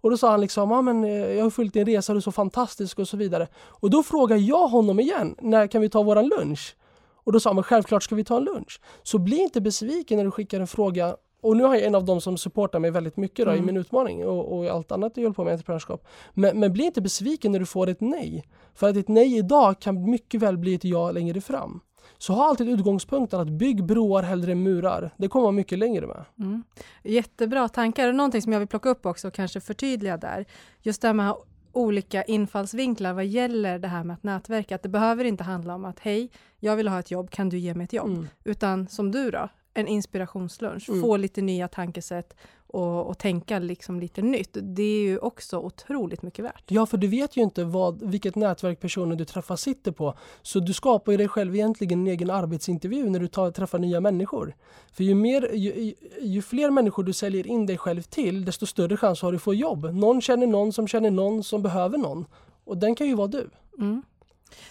Och 0.03 0.11
då 0.11 0.17
sa 0.17 0.31
han 0.31 0.41
liksom, 0.41 0.73
ah, 0.73 0.83
men, 0.83 1.05
eh, 1.05 1.11
jag 1.11 1.43
har 1.43 1.51
följt 1.51 1.75
din 1.75 1.87
resa, 1.87 2.13
du 2.13 2.17
är 2.17 2.21
så 2.21 2.33
fantastisk 2.33 2.99
och 2.99 3.09
så 3.09 3.17
vidare. 3.17 3.49
Och 3.57 3.91
då 3.91 4.03
frågar 4.03 4.37
jag 4.37 4.69
honom 4.69 5.01
igen, 5.01 5.37
när 5.41 5.67
kan 5.67 5.81
vi 5.81 5.89
ta 5.89 6.03
våran 6.03 6.29
lunch? 6.29 6.77
Och 7.25 7.33
då 7.33 7.41
sa 7.41 7.51
han, 7.51 7.55
men 7.55 7.65
självklart 7.65 8.03
ska 8.03 8.15
vi 8.15 8.25
ta 8.25 8.37
en 8.37 8.45
lunch. 8.45 8.81
Så 9.03 9.19
bli 9.19 9.37
inte 9.37 9.61
besviken 9.61 10.17
när 10.17 10.25
du 10.25 10.31
skickar 10.31 10.61
en 10.61 10.67
fråga 10.67 11.17
och 11.41 11.57
nu 11.57 11.65
har 11.65 11.75
jag 11.75 11.85
en 11.85 11.95
av 11.95 12.05
dem 12.05 12.21
som 12.21 12.39
supportar 12.39 12.79
mig 12.79 12.91
väldigt 12.91 13.17
mycket 13.17 13.47
då, 13.47 13.51
mm. 13.51 13.63
i 13.63 13.67
min 13.67 13.77
utmaning 13.77 14.27
och, 14.27 14.59
och 14.59 14.67
allt 14.67 14.93
annat 14.93 15.13
jag 15.15 15.25
håller 15.25 15.35
på 15.35 15.45
med 15.45 15.53
entreprenörskap. 15.53 16.07
Men, 16.35 16.61
men 16.61 16.73
bli 16.73 16.85
inte 16.85 17.01
besviken 17.01 17.53
när 17.53 17.59
du 17.59 17.67
får 17.67 17.89
ett 17.89 18.01
nej. 18.01 18.45
För 18.75 18.89
att 18.89 18.97
ett 18.97 19.09
nej 19.09 19.37
idag 19.37 19.81
kan 19.81 20.11
mycket 20.11 20.43
väl 20.43 20.59
bli 20.59 20.75
ett 20.75 20.85
ja 20.85 21.11
längre 21.11 21.41
fram. 21.41 21.81
Så 22.19 22.33
ha 22.33 22.49
alltid 22.49 22.69
utgångspunkten 22.69 23.41
att 23.41 23.49
bygg 23.49 23.85
broar 23.85 24.23
hellre 24.23 24.53
än 24.53 24.63
murar. 24.63 25.11
Det 25.17 25.29
kommer 25.29 25.47
man 25.47 25.55
mycket 25.55 25.79
längre 25.79 26.07
med. 26.07 26.25
Mm. 26.39 26.63
Jättebra 27.05 27.69
tankar. 27.69 28.09
Och 28.09 28.15
någonting 28.15 28.43
som 28.43 28.53
jag 28.53 28.59
vill 28.59 28.69
plocka 28.69 28.89
upp 28.89 29.07
också 29.07 29.29
och 29.29 29.35
kanske 29.35 29.61
förtydliga 29.61 30.17
där. 30.17 30.47
Just 30.83 31.03
det 31.03 31.09
här 31.09 31.15
med 31.15 31.35
olika 31.73 32.23
infallsvinklar 32.23 33.13
vad 33.13 33.27
gäller 33.27 33.79
det 33.79 33.89
här 33.89 34.05
med 34.05 34.15
att 34.15 34.23
nätverka. 34.23 34.75
Att 34.75 34.83
det 34.83 34.89
behöver 34.89 35.25
inte 35.25 35.45
handla 35.45 35.75
om 35.75 35.85
att 35.85 36.01
hej, 36.01 36.31
jag 36.59 36.77
vill 36.77 36.89
ha 36.89 36.99
ett 36.99 37.11
jobb, 37.11 37.31
kan 37.31 37.49
du 37.49 37.59
ge 37.59 37.75
mig 37.75 37.85
ett 37.85 37.93
jobb? 37.93 38.11
Mm. 38.11 38.29
Utan 38.45 38.89
som 38.89 39.13
du 39.13 39.31
då, 39.31 39.49
en 39.75 39.89
inspirationslunch, 39.89 40.89
mm. 40.89 41.01
få 41.01 41.17
lite 41.17 41.43
nya 41.43 41.69
tankesätt 41.69 42.37
och, 42.67 43.07
och, 43.07 43.19
tänka 43.19 43.59
liksom 43.59 44.01
lite 44.01 44.23
nytt. 44.23 44.57
Det 44.63 44.83
är 44.83 45.03
ju 45.03 45.19
också 45.19 45.59
otroligt 45.59 46.23
mycket 46.23 46.45
värt. 46.45 46.65
Ja, 46.69 46.87
för 46.87 46.97
du 46.97 47.07
vet 47.07 47.37
ju 47.37 47.43
inte 47.43 47.65
vad, 47.65 48.11
vilket 48.11 48.37
nätverk 48.37 48.81
personen 48.81 49.19
du 49.19 49.25
träffar 49.25 49.57
sitter 49.57 49.93
på. 49.93 50.15
Så 50.43 50.61
du 50.61 50.73
skapar 50.73 51.13
ju 51.13 51.19
dig 51.19 51.29
själv 51.29 51.55
egentligen 51.55 52.01
en 52.01 52.07
egen 52.07 52.31
arbetsintervju 52.31 53.11
när 53.11 53.21
du 53.21 53.29
tar, 53.29 53.51
träffar 53.51 53.79
nya 53.79 54.01
människor. 54.01 54.55
För 54.93 55.05
ju, 55.05 55.15
mer, 55.15 55.51
ju, 55.55 55.95
ju, 56.21 56.43
fler 56.43 56.71
människor 56.71 57.05
du 57.05 57.13
säljer 57.13 57.47
in 57.47 57.67
dig 57.67 57.79
själv 57.79 58.03
till, 58.03 58.45
desto 58.45 58.67
större 58.67 58.97
chans 58.97 59.23
har 59.23 59.33
du 59.33 59.37
att 59.37 59.43
få 59.43 59.55
jobb. 59.55 59.85
Någon 59.95 60.21
känner 60.21 60.47
någon 60.47 60.73
som 60.73 60.89
känner 60.89 61.11
någon 61.11 61.45
som 61.45 61.63
behöver 61.63 61.99
någon. 61.99 62.27
Och 62.65 62.77
den 62.77 62.95
kan 62.95 63.07
ju 63.07 63.15
vara 63.15 63.29
du. 63.29 63.51
Mm. 63.79 64.03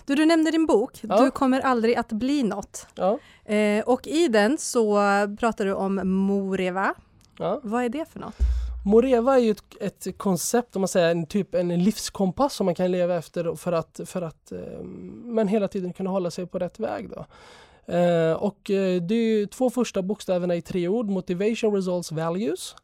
Du, 0.05 0.15
du 0.15 0.25
nämnde 0.25 0.51
din 0.51 0.65
bok, 0.65 0.99
ja. 1.01 1.23
Du 1.23 1.31
kommer 1.31 1.59
aldrig 1.59 1.95
att 1.95 2.11
bli 2.11 2.43
något. 2.43 2.87
Ja. 2.95 3.19
Eh, 3.53 3.83
och 3.83 4.07
i 4.07 4.27
den 4.27 4.57
så 4.57 4.97
pratar 5.39 5.65
du 5.65 5.73
om 5.73 6.01
Moreva. 6.03 6.93
Ja. 7.39 7.59
Vad 7.63 7.83
är 7.83 7.89
det 7.89 8.05
för 8.05 8.19
något? 8.19 8.35
Moreva 8.85 9.35
är 9.35 9.39
ju 9.39 9.51
ett, 9.51 9.63
ett, 10.07 10.17
koncept, 10.17 10.75
om 10.75 10.81
man 10.81 10.87
säger 10.87 11.11
en 11.11 11.25
typ 11.25 11.55
en 11.55 11.83
livskompass 11.83 12.53
som 12.53 12.65
man 12.65 12.75
kan 12.75 12.91
leva 12.91 13.15
efter 13.15 13.55
för 13.55 13.71
att, 13.71 13.99
för 14.05 14.21
att 14.21 14.51
eh, 14.51 14.83
men 15.23 15.47
hela 15.47 15.67
tiden 15.67 15.93
kunna 15.93 16.09
hålla 16.09 16.31
sig 16.31 16.45
på 16.45 16.59
rätt 16.59 16.79
väg. 16.79 17.09
Då. 17.09 17.25
Eh, 17.93 18.33
och 18.33 18.69
eh, 18.69 19.01
det 19.01 19.15
är 19.15 19.45
två 19.45 19.69
första 19.69 20.01
bokstäverna 20.01 20.55
i 20.55 20.61
tre 20.61 20.87
ord, 20.87 21.09
Motivation, 21.09 21.75
Results, 21.75 22.11
Values. 22.11 22.75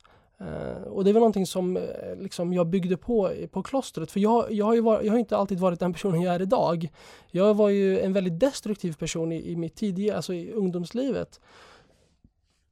Uh, 0.42 0.88
och 0.88 1.04
det 1.04 1.13
var 1.13 1.20
någonting 1.20 1.46
som 1.46 1.77
eh, 1.77 1.84
liksom 2.18 2.54
jag 2.54 2.68
byggde 2.68 2.98
på 2.98 3.32
på 3.51 3.63
klostret. 3.63 4.12
För 4.12 4.20
jag, 4.20 4.51
jag, 4.51 4.65
har 4.65 4.74
ju 4.74 4.82
var, 4.82 5.01
jag 5.01 5.12
har 5.12 5.20
inte 5.20 5.38
alltid 5.38 5.60
varit 5.60 5.80
den 5.80 5.94
personen 5.94 6.22
jag 6.22 6.36
är 6.36 6.42
idag. 6.42 6.89
Jag 7.32 7.54
var 7.54 7.70
ju 7.70 8.00
en 8.00 8.13
väldigt 8.13 8.39
destruktiv 8.39 8.94
person 8.94 9.32
i, 9.32 9.51
i 9.51 9.56
mitt 9.56 9.75
tidiga, 9.75 10.15
alltså 10.15 10.34
i 10.34 10.51
ungdomslivet. 10.51 11.39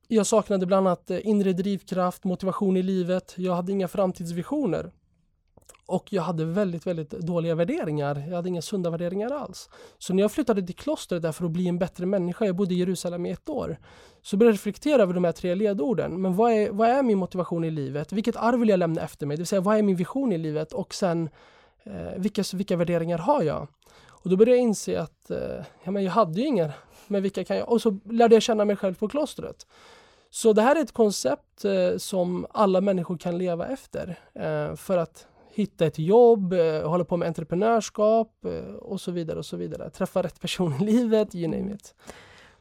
Jag 0.07 0.25
saknade 0.25 0.65
bland 0.65 0.87
annat 0.87 1.11
eh, 1.11 1.27
inre 1.27 1.53
drivkraft, 1.53 2.23
motivation 2.23 2.77
i 2.77 2.83
livet. 2.83 3.33
Jag 3.37 3.55
hade 3.55 3.71
inga 3.71 3.87
framtidsvisioner. 3.87 4.91
Och 5.85 6.13
jag 6.13 6.21
hade 6.21 6.45
väldigt, 6.45 6.87
väldigt 6.87 7.09
dåliga 7.09 7.55
värderingar. 7.55 8.23
Jag 8.27 8.35
hade 8.35 8.49
inga 8.49 8.61
sunda 8.61 8.89
värderingar 8.89 9.31
alls. 9.31 9.69
Så 9.97 10.13
när 10.13 10.23
jag 10.23 10.31
flyttade 10.31 10.61
till 10.61 10.75
klostret 10.75 11.21
där 11.21 11.31
för 11.31 11.45
att 11.45 11.51
bli 11.51 11.67
en 11.67 11.79
bättre 11.79 12.05
människa, 12.05 12.45
jag 12.45 12.55
bodde 12.55 12.73
i 12.73 12.77
Jerusalem 12.77 13.25
i 13.25 13.31
ett 13.31 13.49
år, 13.49 13.77
så 14.21 14.37
började 14.37 14.51
jag 14.51 14.53
reflektera 14.53 15.01
över 15.01 15.13
de 15.13 15.23
här 15.23 15.31
tre 15.31 15.55
ledorden. 15.55 16.21
Men 16.21 16.35
vad 16.35 16.51
är, 16.51 16.71
vad 16.71 16.89
är 16.89 17.03
min 17.03 17.17
motivation 17.17 17.63
i 17.63 17.71
livet? 17.71 18.11
Vilket 18.11 18.35
arv 18.35 18.59
vill 18.59 18.69
jag 18.69 18.79
lämna 18.79 19.01
efter 19.01 19.25
mig? 19.25 19.37
Det 19.37 19.41
vill 19.41 19.47
säga, 19.47 19.61
vad 19.61 19.77
är 19.77 19.81
min 19.81 19.95
vision 19.95 20.31
i 20.31 20.37
livet? 20.37 20.73
Och 20.73 20.93
sen, 20.93 21.29
eh, 21.83 22.17
vilka, 22.17 22.43
vilka 22.53 22.77
värderingar 22.77 23.17
har 23.17 23.43
jag? 23.43 23.67
Och 24.23 24.29
då 24.29 24.35
började 24.35 24.57
jag 24.57 24.63
inse 24.63 25.01
att 25.01 25.31
eh, 25.31 25.65
ja, 25.83 25.91
men 25.91 26.03
jag 26.03 26.11
hade 26.11 26.41
ju 26.41 26.47
inga, 26.47 26.71
men 27.07 27.23
vilka 27.23 27.43
kan 27.43 27.57
jag? 27.57 27.69
Och 27.69 27.81
så 27.81 27.99
lärde 28.05 28.35
jag 28.35 28.41
känna 28.41 28.65
mig 28.65 28.75
själv 28.75 28.93
på 28.95 29.07
klostret. 29.07 29.67
Så 30.29 30.53
det 30.53 30.61
här 30.61 30.75
är 30.75 30.81
ett 30.81 30.91
koncept 30.91 31.65
eh, 31.65 31.97
som 31.97 32.45
alla 32.51 32.81
människor 32.81 33.17
kan 33.17 33.37
leva 33.37 33.67
efter 33.67 34.19
eh, 34.33 34.75
för 34.75 34.97
att 34.97 35.27
hitta 35.53 35.85
ett 35.85 35.99
jobb, 35.99 36.53
eh, 36.53 36.89
hålla 36.89 37.03
på 37.03 37.17
med 37.17 37.27
entreprenörskap 37.27 38.45
eh, 38.45 38.73
och 38.75 39.01
så 39.01 39.11
vidare 39.11 39.39
och 39.39 39.45
så 39.45 39.57
vidare. 39.57 39.89
Träffa 39.89 40.23
rätt 40.23 40.41
person 40.41 40.73
i 40.73 40.85
livet, 40.85 41.35
you 41.35 41.47
name 41.47 41.73
it. 41.73 41.95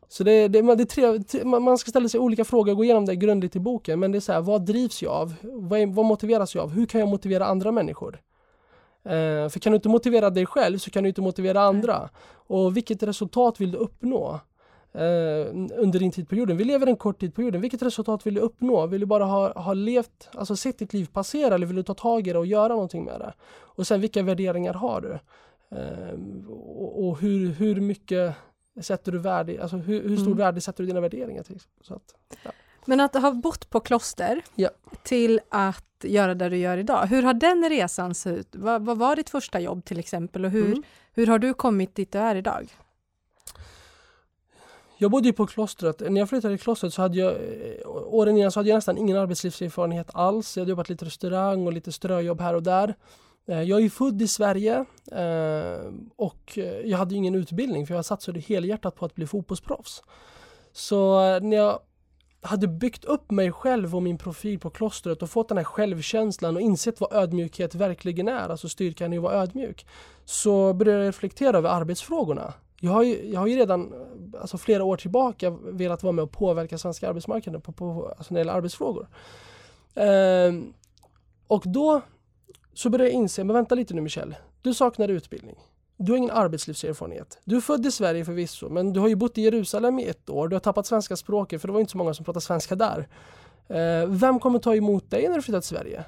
Så 0.08 0.24
det, 0.24 0.48
det, 0.48 0.74
det 0.74 0.84
tre, 0.84 1.20
man 1.44 1.78
ska 1.78 1.90
ställa 1.90 2.08
sig 2.08 2.20
olika 2.20 2.44
frågor 2.44 2.72
och 2.72 2.76
gå 2.76 2.84
igenom 2.84 3.06
det 3.06 3.16
grundligt 3.16 3.56
i 3.56 3.60
boken. 3.60 4.00
Men 4.00 4.12
det 4.12 4.18
är 4.18 4.20
så 4.20 4.32
här, 4.32 4.40
vad 4.40 4.66
drivs 4.66 5.02
jag 5.02 5.12
av? 5.12 5.34
Vad, 5.42 5.80
är, 5.80 5.86
vad 5.86 6.04
motiveras 6.04 6.54
jag 6.54 6.62
av? 6.62 6.70
Hur 6.70 6.86
kan 6.86 7.00
jag 7.00 7.08
motivera 7.08 7.46
andra 7.46 7.72
människor? 7.72 8.20
Eh, 9.04 9.48
för 9.48 9.58
kan 9.58 9.72
du 9.72 9.76
inte 9.76 9.88
motivera 9.88 10.30
dig 10.30 10.46
själv 10.46 10.78
så 10.78 10.90
kan 10.90 11.02
du 11.02 11.08
inte 11.08 11.20
motivera 11.20 11.60
andra. 11.60 12.08
Och 12.32 12.76
vilket 12.76 13.02
resultat 13.02 13.60
vill 13.60 13.70
du 13.70 13.78
uppnå? 13.78 14.40
Eh, 14.94 15.46
under 15.78 15.98
din 15.98 16.12
tid 16.12 16.28
på 16.28 16.34
jorden. 16.34 16.56
Vi 16.56 16.64
lever 16.64 16.86
en 16.86 16.96
kort 16.96 17.20
tid 17.20 17.34
på 17.34 17.42
jorden. 17.42 17.60
Vilket 17.60 17.82
resultat 17.82 18.26
vill 18.26 18.34
du 18.34 18.40
uppnå? 18.40 18.86
Vill 18.86 19.00
du 19.00 19.06
bara 19.06 19.24
ha, 19.24 19.60
ha 19.60 19.74
levt, 19.74 20.28
alltså 20.34 20.56
sett 20.56 20.78
ditt 20.78 20.92
liv 20.92 21.08
passera 21.12 21.54
eller 21.54 21.66
vill 21.66 21.76
du 21.76 21.82
ta 21.82 21.94
tag 21.94 22.26
i 22.26 22.32
det 22.32 22.38
och 22.38 22.46
göra 22.46 22.68
någonting 22.68 23.04
med 23.04 23.20
det? 23.20 23.34
Och 23.52 23.86
sen 23.86 24.00
vilka 24.00 24.22
värderingar 24.22 24.74
har 24.74 25.00
du? 25.00 25.18
Eh, 25.76 26.14
och, 26.50 27.08
och 27.08 27.20
hur, 27.20 27.48
hur 27.48 27.80
mycket 27.80 28.34
sätter 28.80 29.12
du 29.12 29.18
värde, 29.18 29.62
alltså 29.62 29.76
hur, 29.76 30.08
hur 30.08 30.16
stor 30.16 30.26
mm. 30.26 30.38
värde 30.38 30.60
sätter 30.60 30.82
du 30.82 30.86
dina 30.86 31.00
värderingar 31.00 31.42
till? 31.42 31.60
Så 31.80 31.94
att, 31.94 32.14
ja. 32.44 32.50
Men 32.86 33.00
att 33.00 33.14
ha 33.14 33.32
bott 33.32 33.70
på 33.70 33.80
kloster 33.80 34.42
ja. 34.54 34.70
till 35.02 35.40
att 35.48 35.84
göra 36.02 36.34
det 36.34 36.48
du 36.48 36.56
gör 36.56 36.78
idag, 36.78 37.06
hur 37.06 37.22
har 37.22 37.34
den 37.34 37.68
resan 37.68 38.14
sett 38.14 38.38
ut? 38.38 38.48
Vad, 38.56 38.82
vad 38.82 38.98
var 38.98 39.16
ditt 39.16 39.30
första 39.30 39.60
jobb 39.60 39.84
till 39.84 39.98
exempel 39.98 40.44
och 40.44 40.50
hur, 40.50 40.66
mm. 40.66 40.82
hur 41.12 41.26
har 41.26 41.38
du 41.38 41.54
kommit 41.54 41.94
dit 41.94 42.12
du 42.12 42.18
är 42.18 42.34
idag? 42.34 42.68
Jag 45.02 45.10
bodde 45.10 45.28
ju 45.28 45.32
på 45.32 45.46
klostret. 45.46 46.00
När 46.00 46.20
jag 46.20 46.28
flyttade 46.28 46.56
till 46.56 46.64
klostret 46.64 46.94
så 46.94 47.02
hade 47.02 47.18
jag 47.18 47.32
eh, 47.32 47.86
åren 47.86 48.36
innan 48.36 48.52
så 48.52 48.60
hade 48.60 48.68
jag 48.68 48.76
nästan 48.76 48.98
ingen 48.98 49.16
arbetslivserfarenhet 49.16 50.10
alls. 50.14 50.56
Jag 50.56 50.60
hade 50.60 50.70
jobbat 50.70 50.88
lite 50.88 51.04
restaurang 51.04 51.66
och 51.66 51.72
lite 51.72 51.92
ströjobb 51.92 52.40
här 52.40 52.54
och 52.54 52.62
där. 52.62 52.94
Eh, 53.48 53.62
jag 53.62 53.82
är 53.82 53.88
född 53.88 54.22
i 54.22 54.28
Sverige 54.28 54.84
eh, 55.12 55.92
och 56.16 56.58
jag 56.84 56.98
hade 56.98 57.14
ingen 57.14 57.34
utbildning 57.34 57.86
för 57.86 57.94
jag 57.94 58.04
satsade 58.04 58.40
helhjärtat 58.40 58.96
på 58.96 59.04
att 59.04 59.14
bli 59.14 59.26
fotbollsproffs. 59.26 60.02
Så 60.72 61.20
när 61.38 61.56
jag 61.56 61.78
hade 62.40 62.68
byggt 62.68 63.04
upp 63.04 63.30
mig 63.30 63.52
själv 63.52 63.96
och 63.96 64.02
min 64.02 64.18
profil 64.18 64.58
på 64.58 64.70
klostret 64.70 65.22
och 65.22 65.30
fått 65.30 65.48
den 65.48 65.58
här 65.58 65.64
självkänslan 65.64 66.56
och 66.56 66.62
insett 66.62 67.00
vad 67.00 67.12
ödmjukhet 67.12 67.74
verkligen 67.74 68.28
är, 68.28 68.48
alltså 68.48 68.68
styrkan 68.68 69.12
i 69.12 69.16
att 69.16 69.22
vara 69.22 69.34
ödmjuk, 69.34 69.86
så 70.24 70.72
började 70.72 70.98
jag 71.02 71.08
reflektera 71.08 71.58
över 71.58 71.70
arbetsfrågorna. 71.70 72.54
Jag 72.84 72.92
har 72.92 73.02
ju, 73.02 73.30
jag 73.30 73.40
har 73.40 73.46
ju 73.46 73.56
redan 73.56 73.92
alltså 74.40 74.58
flera 74.58 74.84
år 74.84 74.96
tillbaka 74.96 75.50
velat 75.50 76.02
vara 76.02 76.12
med 76.12 76.22
och 76.22 76.30
påverka 76.30 76.78
svenska 76.78 77.08
arbetsmarknaden 77.08 77.60
på, 77.60 77.72
på, 77.72 78.14
alltså 78.18 78.34
när 78.34 78.38
det 78.38 78.40
gäller 78.40 78.52
arbetsfrågor. 78.52 79.08
Ehm, 79.94 80.72
och 81.46 81.62
då 81.66 82.00
så 82.74 82.90
började 82.90 83.10
jag 83.10 83.14
inse, 83.14 83.44
men 83.44 83.54
vänta 83.54 83.74
lite 83.74 83.94
nu 83.94 84.00
Michel, 84.00 84.34
du 84.62 84.74
saknar 84.74 85.08
utbildning. 85.08 85.56
Du 85.96 86.12
har 86.12 86.16
ingen 86.16 86.30
arbetslivserfarenhet. 86.30 87.38
Du 87.44 87.56
är 87.56 87.60
född 87.60 87.86
i 87.86 87.90
Sverige 87.90 88.24
förvisso, 88.24 88.68
men 88.68 88.92
du 88.92 89.00
har 89.00 89.08
ju 89.08 89.16
bott 89.16 89.38
i 89.38 89.42
Jerusalem 89.42 89.98
i 89.98 90.04
ett 90.04 90.30
år. 90.30 90.48
Du 90.48 90.56
har 90.56 90.60
tappat 90.60 90.86
svenska 90.86 91.16
språket, 91.16 91.60
för 91.60 91.68
det 91.68 91.72
var 91.72 91.80
inte 91.80 91.92
så 91.92 91.98
många 91.98 92.14
som 92.14 92.24
pratade 92.24 92.44
svenska 92.44 92.74
där. 92.74 93.08
Ehm, 93.68 94.18
vem 94.18 94.40
kommer 94.40 94.58
ta 94.58 94.74
emot 94.74 95.10
dig 95.10 95.28
när 95.28 95.36
du 95.36 95.42
flyttar 95.42 95.60
till 95.60 95.68
Sverige? 95.68 96.04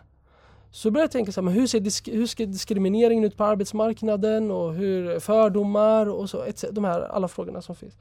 Så 0.74 0.90
började 0.90 1.04
jag 1.04 1.10
tänka 1.10 1.32
så 1.32 1.40
här, 1.40 1.44
men 1.44 1.54
hur 1.54 1.66
ser, 1.66 1.80
disk 1.80 2.08
hur 2.08 2.26
ser 2.26 2.46
diskrimineringen 2.46 3.24
ut 3.24 3.36
på 3.36 3.44
arbetsmarknaden 3.44 4.50
och 4.50 4.74
hur 4.74 5.20
fördomar 5.20 6.06
och 6.06 6.30
så, 6.30 6.42
etc, 6.42 6.64
de 6.72 6.84
här 6.84 7.00
alla 7.00 7.28
frågorna 7.28 7.62
som 7.62 7.76
finns. 7.76 7.94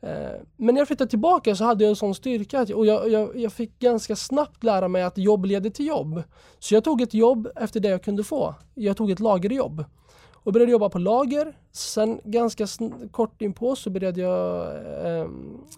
Eh, 0.00 0.40
men 0.56 0.74
när 0.74 0.80
jag 0.80 0.88
flyttade 0.88 1.10
tillbaka 1.10 1.54
så 1.54 1.64
hade 1.64 1.84
jag 1.84 1.88
en 1.88 1.96
sån 1.96 2.14
styrka 2.14 2.60
och 2.74 2.86
jag, 2.86 3.10
jag, 3.10 3.36
jag, 3.36 3.52
fick 3.52 3.78
ganska 3.78 4.16
snabbt 4.16 4.64
lära 4.64 4.88
mig 4.88 5.02
att 5.02 5.18
jobb 5.18 5.44
leder 5.44 5.70
till 5.70 5.86
jobb. 5.86 6.22
Så 6.58 6.74
jag 6.74 6.84
tog 6.84 7.00
ett 7.00 7.14
jobb 7.14 7.48
efter 7.56 7.80
det 7.80 7.88
jag 7.88 8.02
kunde 8.02 8.24
få. 8.24 8.54
Jag 8.74 8.96
tog 8.96 9.10
ett 9.10 9.20
lagerjobb 9.20 9.84
och 10.32 10.52
började 10.52 10.72
jobba 10.72 10.88
på 10.88 10.98
lager. 10.98 11.56
Sen 11.72 12.20
ganska 12.24 12.66
kort 13.10 13.42
inpå 13.42 13.76
så 13.76 13.90
började 13.90 14.20
jag 14.20 14.66
eh, 15.06 15.28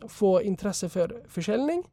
få 0.08 0.42
intresse 0.42 0.88
för 0.88 1.22
försäljning 1.28 1.84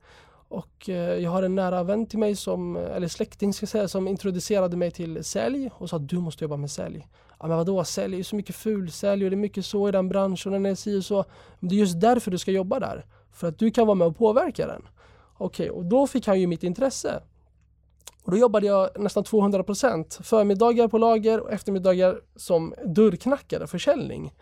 och 0.49 0.89
eh, 0.89 0.95
jag 0.95 1.31
har 1.31 1.43
en 1.43 1.55
nära 1.55 1.83
vän 1.83 2.05
till 2.05 2.19
mig, 2.19 2.35
som, 2.35 2.77
eh, 2.77 2.95
eller 2.95 3.07
släkting 3.07 3.53
ska 3.53 3.67
säga, 3.67 3.87
som 3.87 4.07
introducerade 4.07 4.77
mig 4.77 4.91
till 4.91 5.23
sälj 5.23 5.71
och 5.73 5.89
sa 5.89 5.95
att 5.95 6.09
du 6.09 6.19
måste 6.19 6.43
jobba 6.43 6.57
med 6.57 6.71
sälj. 6.71 7.07
Ja 7.39 7.47
men 7.47 7.57
vadå, 7.57 7.83
sälj 7.83 8.13
är 8.13 8.17
ju 8.17 8.23
så 8.23 8.35
mycket 8.35 8.55
fulsälj 8.55 9.23
och 9.23 9.29
det 9.29 9.35
är 9.35 9.37
mycket 9.37 9.65
så 9.65 9.89
i 9.89 9.91
den 9.91 10.09
branschen 10.09 10.53
och 10.53 10.59
den 10.59 10.65
är 10.65 10.75
si 10.75 10.99
och 10.99 11.05
så. 11.05 11.25
Men 11.59 11.69
det 11.69 11.75
är 11.75 11.77
just 11.77 12.01
därför 12.01 12.31
du 12.31 12.37
ska 12.37 12.51
jobba 12.51 12.79
där. 12.79 13.05
För 13.31 13.47
att 13.47 13.59
du 13.59 13.71
kan 13.71 13.87
vara 13.87 13.95
med 13.95 14.07
och 14.07 14.17
påverka 14.17 14.67
den. 14.67 14.81
Okej, 15.37 15.69
okay, 15.69 15.79
och 15.79 15.85
då 15.85 16.07
fick 16.07 16.27
han 16.27 16.39
ju 16.39 16.47
mitt 16.47 16.63
intresse. 16.63 17.21
Och 18.23 18.31
då 18.31 18.37
jobbade 18.37 18.67
jag 18.67 18.89
nästan 18.99 19.23
200 19.23 19.63
procent. 19.63 20.19
förmiddagar 20.23 20.87
på 20.87 20.97
lager 20.97 21.39
och 21.39 21.51
eftermiddagar 21.51 22.21
som 22.35 22.73
dörrknackare, 22.85 23.67
försäljning. 23.67 24.33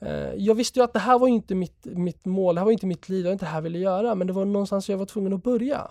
Eh, 0.00 0.34
jag 0.34 0.54
visste 0.54 0.78
ju 0.78 0.84
att 0.84 0.92
det 0.92 0.98
här 0.98 1.18
var 1.18 1.28
inte 1.28 1.54
mitt, 1.54 1.84
mitt 1.84 2.24
mål, 2.24 2.54
det 2.54 2.60
här 2.60 2.64
var 2.64 2.72
inte 2.72 2.86
mitt 2.86 3.08
liv, 3.08 3.22
det 3.22 3.28
var 3.28 3.32
inte 3.32 3.44
det 3.44 3.48
här 3.48 3.56
jag 3.56 3.62
ville 3.62 3.78
göra, 3.78 4.14
men 4.14 4.26
det 4.26 4.32
var 4.32 4.44
någonstans 4.44 4.88
jag 4.88 4.98
var 4.98 5.06
tvungen 5.06 5.32
att 5.32 5.42
börja. 5.42 5.90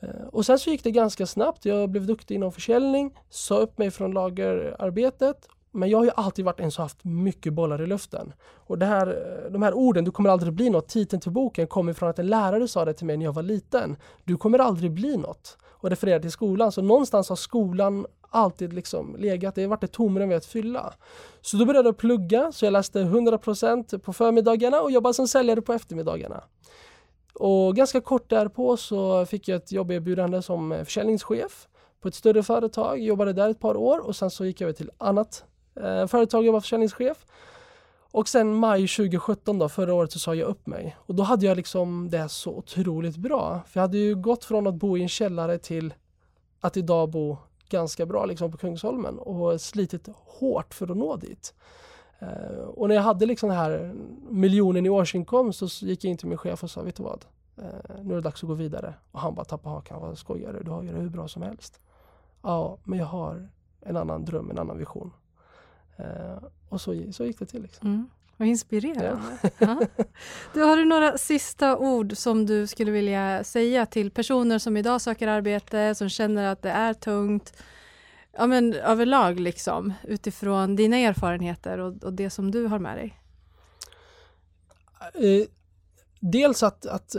Eh, 0.00 0.26
och 0.32 0.46
sen 0.46 0.58
så 0.58 0.70
gick 0.70 0.84
det 0.84 0.90
ganska 0.90 1.26
snabbt, 1.26 1.64
jag 1.64 1.90
blev 1.90 2.06
duktig 2.06 2.34
inom 2.34 2.52
försäljning, 2.52 3.14
sa 3.30 3.58
upp 3.58 3.78
mig 3.78 3.90
från 3.90 4.12
lagerarbetet, 4.12 5.48
men 5.70 5.90
jag 5.90 5.98
har 5.98 6.04
ju 6.04 6.10
alltid 6.16 6.44
varit 6.44 6.60
en 6.60 6.70
som 6.70 6.82
haft 6.82 7.04
mycket 7.04 7.52
bollar 7.52 7.82
i 7.82 7.86
luften. 7.86 8.32
Och 8.54 8.78
det 8.78 8.86
här, 8.86 9.06
eh, 9.06 9.52
de 9.52 9.62
här 9.62 9.74
orden, 9.74 10.04
du 10.04 10.10
kommer 10.10 10.30
aldrig 10.30 10.52
bli 10.52 10.70
något, 10.70 10.88
titeln 10.88 11.20
till 11.20 11.32
boken 11.32 11.66
kommer 11.66 11.92
från 11.92 12.08
att 12.08 12.18
en 12.18 12.26
lärare 12.26 12.68
sa 12.68 12.84
det 12.84 12.92
till 12.92 13.06
mig 13.06 13.16
när 13.16 13.24
jag 13.24 13.32
var 13.32 13.42
liten. 13.42 13.96
Du 14.24 14.36
kommer 14.36 14.58
aldrig 14.58 14.92
bli 14.92 15.16
något. 15.16 15.58
Och 15.62 15.90
refererar 15.90 16.20
till 16.20 16.30
skolan, 16.30 16.72
så 16.72 16.82
någonstans 16.82 17.28
har 17.28 17.36
skolan 17.36 18.06
alltid 18.30 18.72
liksom 18.72 19.16
legat, 19.16 19.54
det 19.54 19.62
har 19.62 19.68
varit 19.68 19.84
ett 19.84 19.92
tomrum 19.92 20.28
vi 20.28 20.34
att 20.34 20.46
fylla. 20.46 20.94
Så 21.40 21.56
då 21.56 21.64
började 21.64 21.88
jag 21.88 21.96
plugga, 21.96 22.52
så 22.52 22.64
jag 22.64 22.72
läste 22.72 23.02
100% 23.02 23.98
på 23.98 24.12
förmiddagarna 24.12 24.80
och 24.80 24.90
jobbade 24.90 25.14
som 25.14 25.28
säljare 25.28 25.62
på 25.62 25.72
eftermiddagarna. 25.72 26.44
Och 27.34 27.76
ganska 27.76 28.00
kort 28.00 28.30
därpå 28.30 28.76
så 28.76 29.26
fick 29.26 29.48
jag 29.48 29.56
ett 29.56 29.72
jobberbjudande 29.72 30.42
som 30.42 30.82
försäljningschef 30.84 31.68
på 32.00 32.08
ett 32.08 32.14
större 32.14 32.42
företag, 32.42 33.00
jobbade 33.00 33.32
där 33.32 33.48
ett 33.48 33.60
par 33.60 33.76
år 33.76 33.98
och 33.98 34.16
sen 34.16 34.30
så 34.30 34.44
gick 34.44 34.60
jag 34.60 34.68
över 34.68 34.76
till 34.76 34.90
annat 34.98 35.44
eh, 35.80 36.06
företag, 36.06 36.44
jobbade 36.44 36.62
försäljningschef. 36.62 37.26
Och 38.12 38.28
sen 38.28 38.54
maj 38.54 38.88
2017 38.88 39.58
då, 39.58 39.68
förra 39.68 39.94
året, 39.94 40.12
så 40.12 40.18
sa 40.18 40.34
jag 40.34 40.48
upp 40.48 40.66
mig. 40.66 40.96
Och 40.98 41.14
då 41.14 41.22
hade 41.22 41.46
jag 41.46 41.56
liksom 41.56 42.10
det 42.10 42.28
så 42.28 42.50
otroligt 42.50 43.16
bra. 43.16 43.60
För 43.66 43.80
jag 43.80 43.82
hade 43.82 43.98
ju 43.98 44.14
gått 44.14 44.44
från 44.44 44.66
att 44.66 44.74
bo 44.74 44.98
i 44.98 45.02
en 45.02 45.08
källare 45.08 45.58
till 45.58 45.94
att 46.60 46.76
idag 46.76 47.10
bo 47.10 47.38
ganska 47.70 48.06
bra 48.06 48.24
liksom 48.24 48.52
på 48.52 48.58
Kungsholmen 48.58 49.18
och 49.18 49.60
slitit 49.60 50.08
hårt 50.14 50.74
för 50.74 50.90
att 50.90 50.96
nå 50.96 51.16
dit. 51.16 51.54
Uh, 52.22 52.58
och 52.58 52.88
när 52.88 52.94
jag 52.94 53.02
hade 53.02 53.26
liksom 53.26 53.48
den 53.48 53.58
här 53.58 53.94
miljonen 54.30 54.86
i 54.86 54.88
årsinkomst 54.88 55.58
så 55.58 55.86
gick 55.86 56.04
jag 56.04 56.10
in 56.10 56.16
till 56.16 56.28
min 56.28 56.38
chef 56.38 56.62
och 56.62 56.70
sa, 56.70 56.82
vet 56.82 56.96
du 56.96 57.02
vad? 57.02 57.24
Uh, 57.58 58.02
nu 58.02 58.12
är 58.12 58.16
det 58.16 58.20
dags 58.20 58.42
att 58.42 58.48
gå 58.48 58.54
vidare. 58.54 58.94
Och 59.12 59.20
han 59.20 59.34
bara 59.34 59.44
tappade 59.44 59.74
hakan, 59.74 60.00
vad 60.00 60.18
skojar 60.18 60.52
du? 60.52 60.62
Du 60.62 60.70
har 60.70 60.82
ju 60.82 60.92
det 60.92 61.00
hur 61.00 61.08
bra 61.08 61.28
som 61.28 61.42
helst. 61.42 61.80
Ja, 62.42 62.78
men 62.84 62.98
jag 62.98 63.06
har 63.06 63.48
en 63.80 63.96
annan 63.96 64.24
dröm, 64.24 64.50
en 64.50 64.58
annan 64.58 64.78
vision. 64.78 65.12
Uh, 66.00 66.44
och 66.68 66.80
så, 66.80 67.12
så 67.12 67.24
gick 67.24 67.38
det 67.38 67.46
till. 67.46 67.62
Liksom. 67.62 67.88
Mm. 67.88 68.10
Vad 68.40 68.48
inspirerande. 68.48 69.38
Ja. 69.58 69.80
Du, 70.54 70.62
har 70.62 70.76
du 70.76 70.84
några 70.84 71.18
sista 71.18 71.76
ord 71.76 72.16
som 72.16 72.46
du 72.46 72.66
skulle 72.66 72.90
vilja 72.90 73.44
säga 73.44 73.86
till 73.86 74.10
personer 74.10 74.58
som 74.58 74.76
idag 74.76 75.00
söker 75.00 75.28
arbete, 75.28 75.94
som 75.94 76.08
känner 76.08 76.44
att 76.44 76.62
det 76.62 76.70
är 76.70 76.94
tungt, 76.94 77.62
ja 78.32 78.46
men 78.46 78.74
överlag 78.74 79.40
liksom, 79.40 79.92
utifrån 80.02 80.76
dina 80.76 80.96
erfarenheter 80.96 81.78
och, 81.78 82.04
och 82.04 82.12
det 82.12 82.30
som 82.30 82.50
du 82.50 82.66
har 82.66 82.78
med 82.78 82.96
dig? 82.96 83.20
Eh, 85.14 85.46
dels 86.20 86.62
att, 86.62 86.86
att 86.86 87.16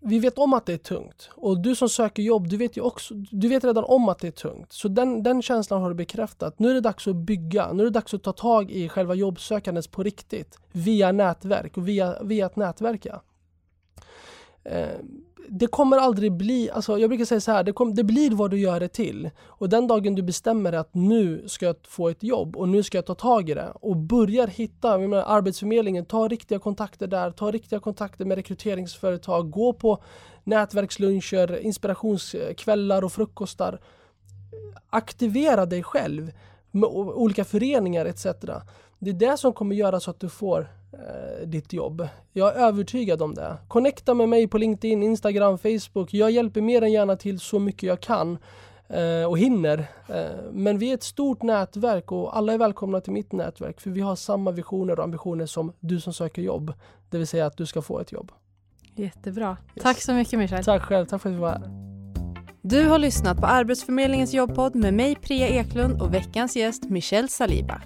vi 0.00 0.18
vet 0.18 0.38
om 0.38 0.52
att 0.52 0.66
det 0.66 0.72
är 0.72 0.78
tungt 0.78 1.30
och 1.34 1.60
du 1.60 1.74
som 1.74 1.88
söker 1.88 2.22
jobb, 2.22 2.48
du 2.48 2.56
vet 2.56 2.76
ju 2.76 2.80
också, 2.80 3.14
du 3.14 3.48
vet 3.48 3.64
redan 3.64 3.84
om 3.84 4.08
att 4.08 4.18
det 4.18 4.26
är 4.26 4.32
tungt. 4.32 4.72
Så 4.72 4.88
den, 4.88 5.22
den 5.22 5.42
känslan 5.42 5.82
har 5.82 5.88
du 5.88 5.94
bekräftat. 5.94 6.58
Nu 6.58 6.70
är 6.70 6.74
det 6.74 6.80
dags 6.80 7.08
att 7.08 7.16
bygga, 7.16 7.72
nu 7.72 7.82
är 7.82 7.84
det 7.84 7.90
dags 7.90 8.14
att 8.14 8.22
ta 8.22 8.32
tag 8.32 8.70
i 8.70 8.88
själva 8.88 9.14
jobbsökandet 9.14 9.90
på 9.90 10.02
riktigt 10.02 10.58
via 10.72 11.12
nätverk 11.12 11.76
och 11.76 11.88
via, 11.88 12.22
via 12.22 12.46
att 12.46 12.56
nätverka. 12.56 13.20
Eh, 14.64 14.88
det 15.52 15.66
kommer 15.66 15.96
aldrig 15.96 16.32
bli, 16.32 16.70
alltså 16.70 16.98
jag 16.98 17.10
brukar 17.10 17.24
säga 17.24 17.40
så 17.40 17.52
här, 17.52 17.64
det, 17.64 17.72
kom, 17.72 17.94
det 17.94 18.04
blir 18.04 18.30
vad 18.30 18.50
du 18.50 18.58
gör 18.58 18.80
det 18.80 18.88
till. 18.88 19.30
Och 19.46 19.68
den 19.68 19.86
dagen 19.86 20.14
du 20.14 20.22
bestämmer 20.22 20.70
dig 20.70 20.80
att 20.80 20.94
nu 20.94 21.48
ska 21.48 21.66
jag 21.66 21.76
få 21.88 22.08
ett 22.08 22.22
jobb 22.22 22.56
och 22.56 22.68
nu 22.68 22.82
ska 22.82 22.98
jag 22.98 23.06
ta 23.06 23.14
tag 23.14 23.50
i 23.50 23.54
det 23.54 23.72
och 23.74 23.96
börjar 23.96 24.46
hitta, 24.46 25.00
jag 25.00 25.10
menar, 25.10 25.24
Arbetsförmedlingen, 25.26 26.04
ta 26.04 26.28
riktiga 26.28 26.58
kontakter 26.58 27.06
där, 27.06 27.30
ta 27.30 27.50
riktiga 27.50 27.80
kontakter 27.80 28.24
med 28.24 28.36
rekryteringsföretag, 28.36 29.50
gå 29.50 29.72
på 29.72 30.02
nätverksluncher, 30.44 31.58
inspirationskvällar 31.58 33.04
och 33.04 33.12
frukostar. 33.12 33.80
Aktivera 34.90 35.66
dig 35.66 35.82
själv 35.82 36.32
med 36.70 36.88
olika 36.94 37.44
föreningar 37.44 38.06
etc. 38.06 38.26
Det 38.98 39.10
är 39.10 39.14
det 39.14 39.36
som 39.36 39.52
kommer 39.52 39.76
göra 39.76 40.00
så 40.00 40.10
att 40.10 40.20
du 40.20 40.28
får 40.28 40.68
eh, 40.92 41.46
ditt 41.46 41.72
jobb. 41.72 42.08
Jag 42.32 42.56
är 42.56 42.60
övertygad 42.60 43.22
om 43.22 43.34
det. 43.34 43.56
Connecta 43.68 44.14
med 44.14 44.28
mig 44.28 44.48
på 44.48 44.58
LinkedIn, 44.58 45.02
Instagram, 45.02 45.58
Facebook. 45.58 46.14
Jag 46.14 46.30
hjälper 46.30 46.60
mer 46.60 46.82
än 46.82 46.92
gärna 46.92 47.16
till 47.16 47.40
så 47.40 47.58
mycket 47.58 47.82
jag 47.82 48.00
kan 48.00 48.38
eh, 48.88 49.28
och 49.28 49.38
hinner. 49.38 49.86
Eh, 50.08 50.52
men 50.52 50.78
vi 50.78 50.90
är 50.90 50.94
ett 50.94 51.02
stort 51.02 51.42
nätverk 51.42 52.12
och 52.12 52.36
alla 52.36 52.52
är 52.52 52.58
välkomna 52.58 53.00
till 53.00 53.12
mitt 53.12 53.32
nätverk 53.32 53.80
för 53.80 53.90
vi 53.90 54.00
har 54.00 54.16
samma 54.16 54.50
visioner 54.50 54.98
och 54.98 55.04
ambitioner 55.04 55.46
som 55.46 55.72
du 55.80 56.00
som 56.00 56.12
söker 56.12 56.42
jobb. 56.42 56.72
Det 57.10 57.18
vill 57.18 57.26
säga 57.26 57.46
att 57.46 57.56
du 57.56 57.66
ska 57.66 57.82
få 57.82 58.00
ett 58.00 58.12
jobb. 58.12 58.32
Jättebra. 58.94 59.56
Yes. 59.74 59.82
Tack 59.82 60.00
så 60.00 60.12
mycket 60.12 60.38
Michel. 60.38 60.64
Tack 60.64 60.82
själv. 60.82 61.06
Tack 61.06 61.22
för 61.22 61.30
att 61.30 61.36
du 61.36 61.40
var 61.40 61.50
här. 61.50 61.90
Du 62.62 62.88
har 62.88 62.98
lyssnat 62.98 63.40
på 63.40 63.46
Arbetsförmedlingens 63.46 64.34
jobbpodd 64.34 64.74
med 64.74 64.94
mig 64.94 65.14
Priya 65.14 65.48
Eklund 65.48 66.02
och 66.02 66.14
veckans 66.14 66.56
gäst 66.56 66.90
Michelle 66.90 67.28
Saliba. 67.28 67.82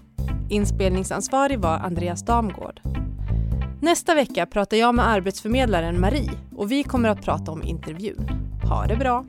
Inspelningsansvarig 0.48 1.58
var 1.58 1.78
Andreas 1.78 2.22
Damgård. 2.22 2.80
Nästa 3.82 4.14
vecka 4.14 4.46
pratar 4.46 4.76
jag 4.76 4.94
med 4.94 5.08
arbetsförmedlaren 5.08 6.00
Marie 6.00 6.30
och 6.56 6.72
vi 6.72 6.82
kommer 6.82 7.08
att 7.08 7.22
prata 7.22 7.52
om 7.52 7.62
intervjun. 7.62 8.28
Ha 8.62 8.86
det 8.86 8.96
bra! 8.96 9.24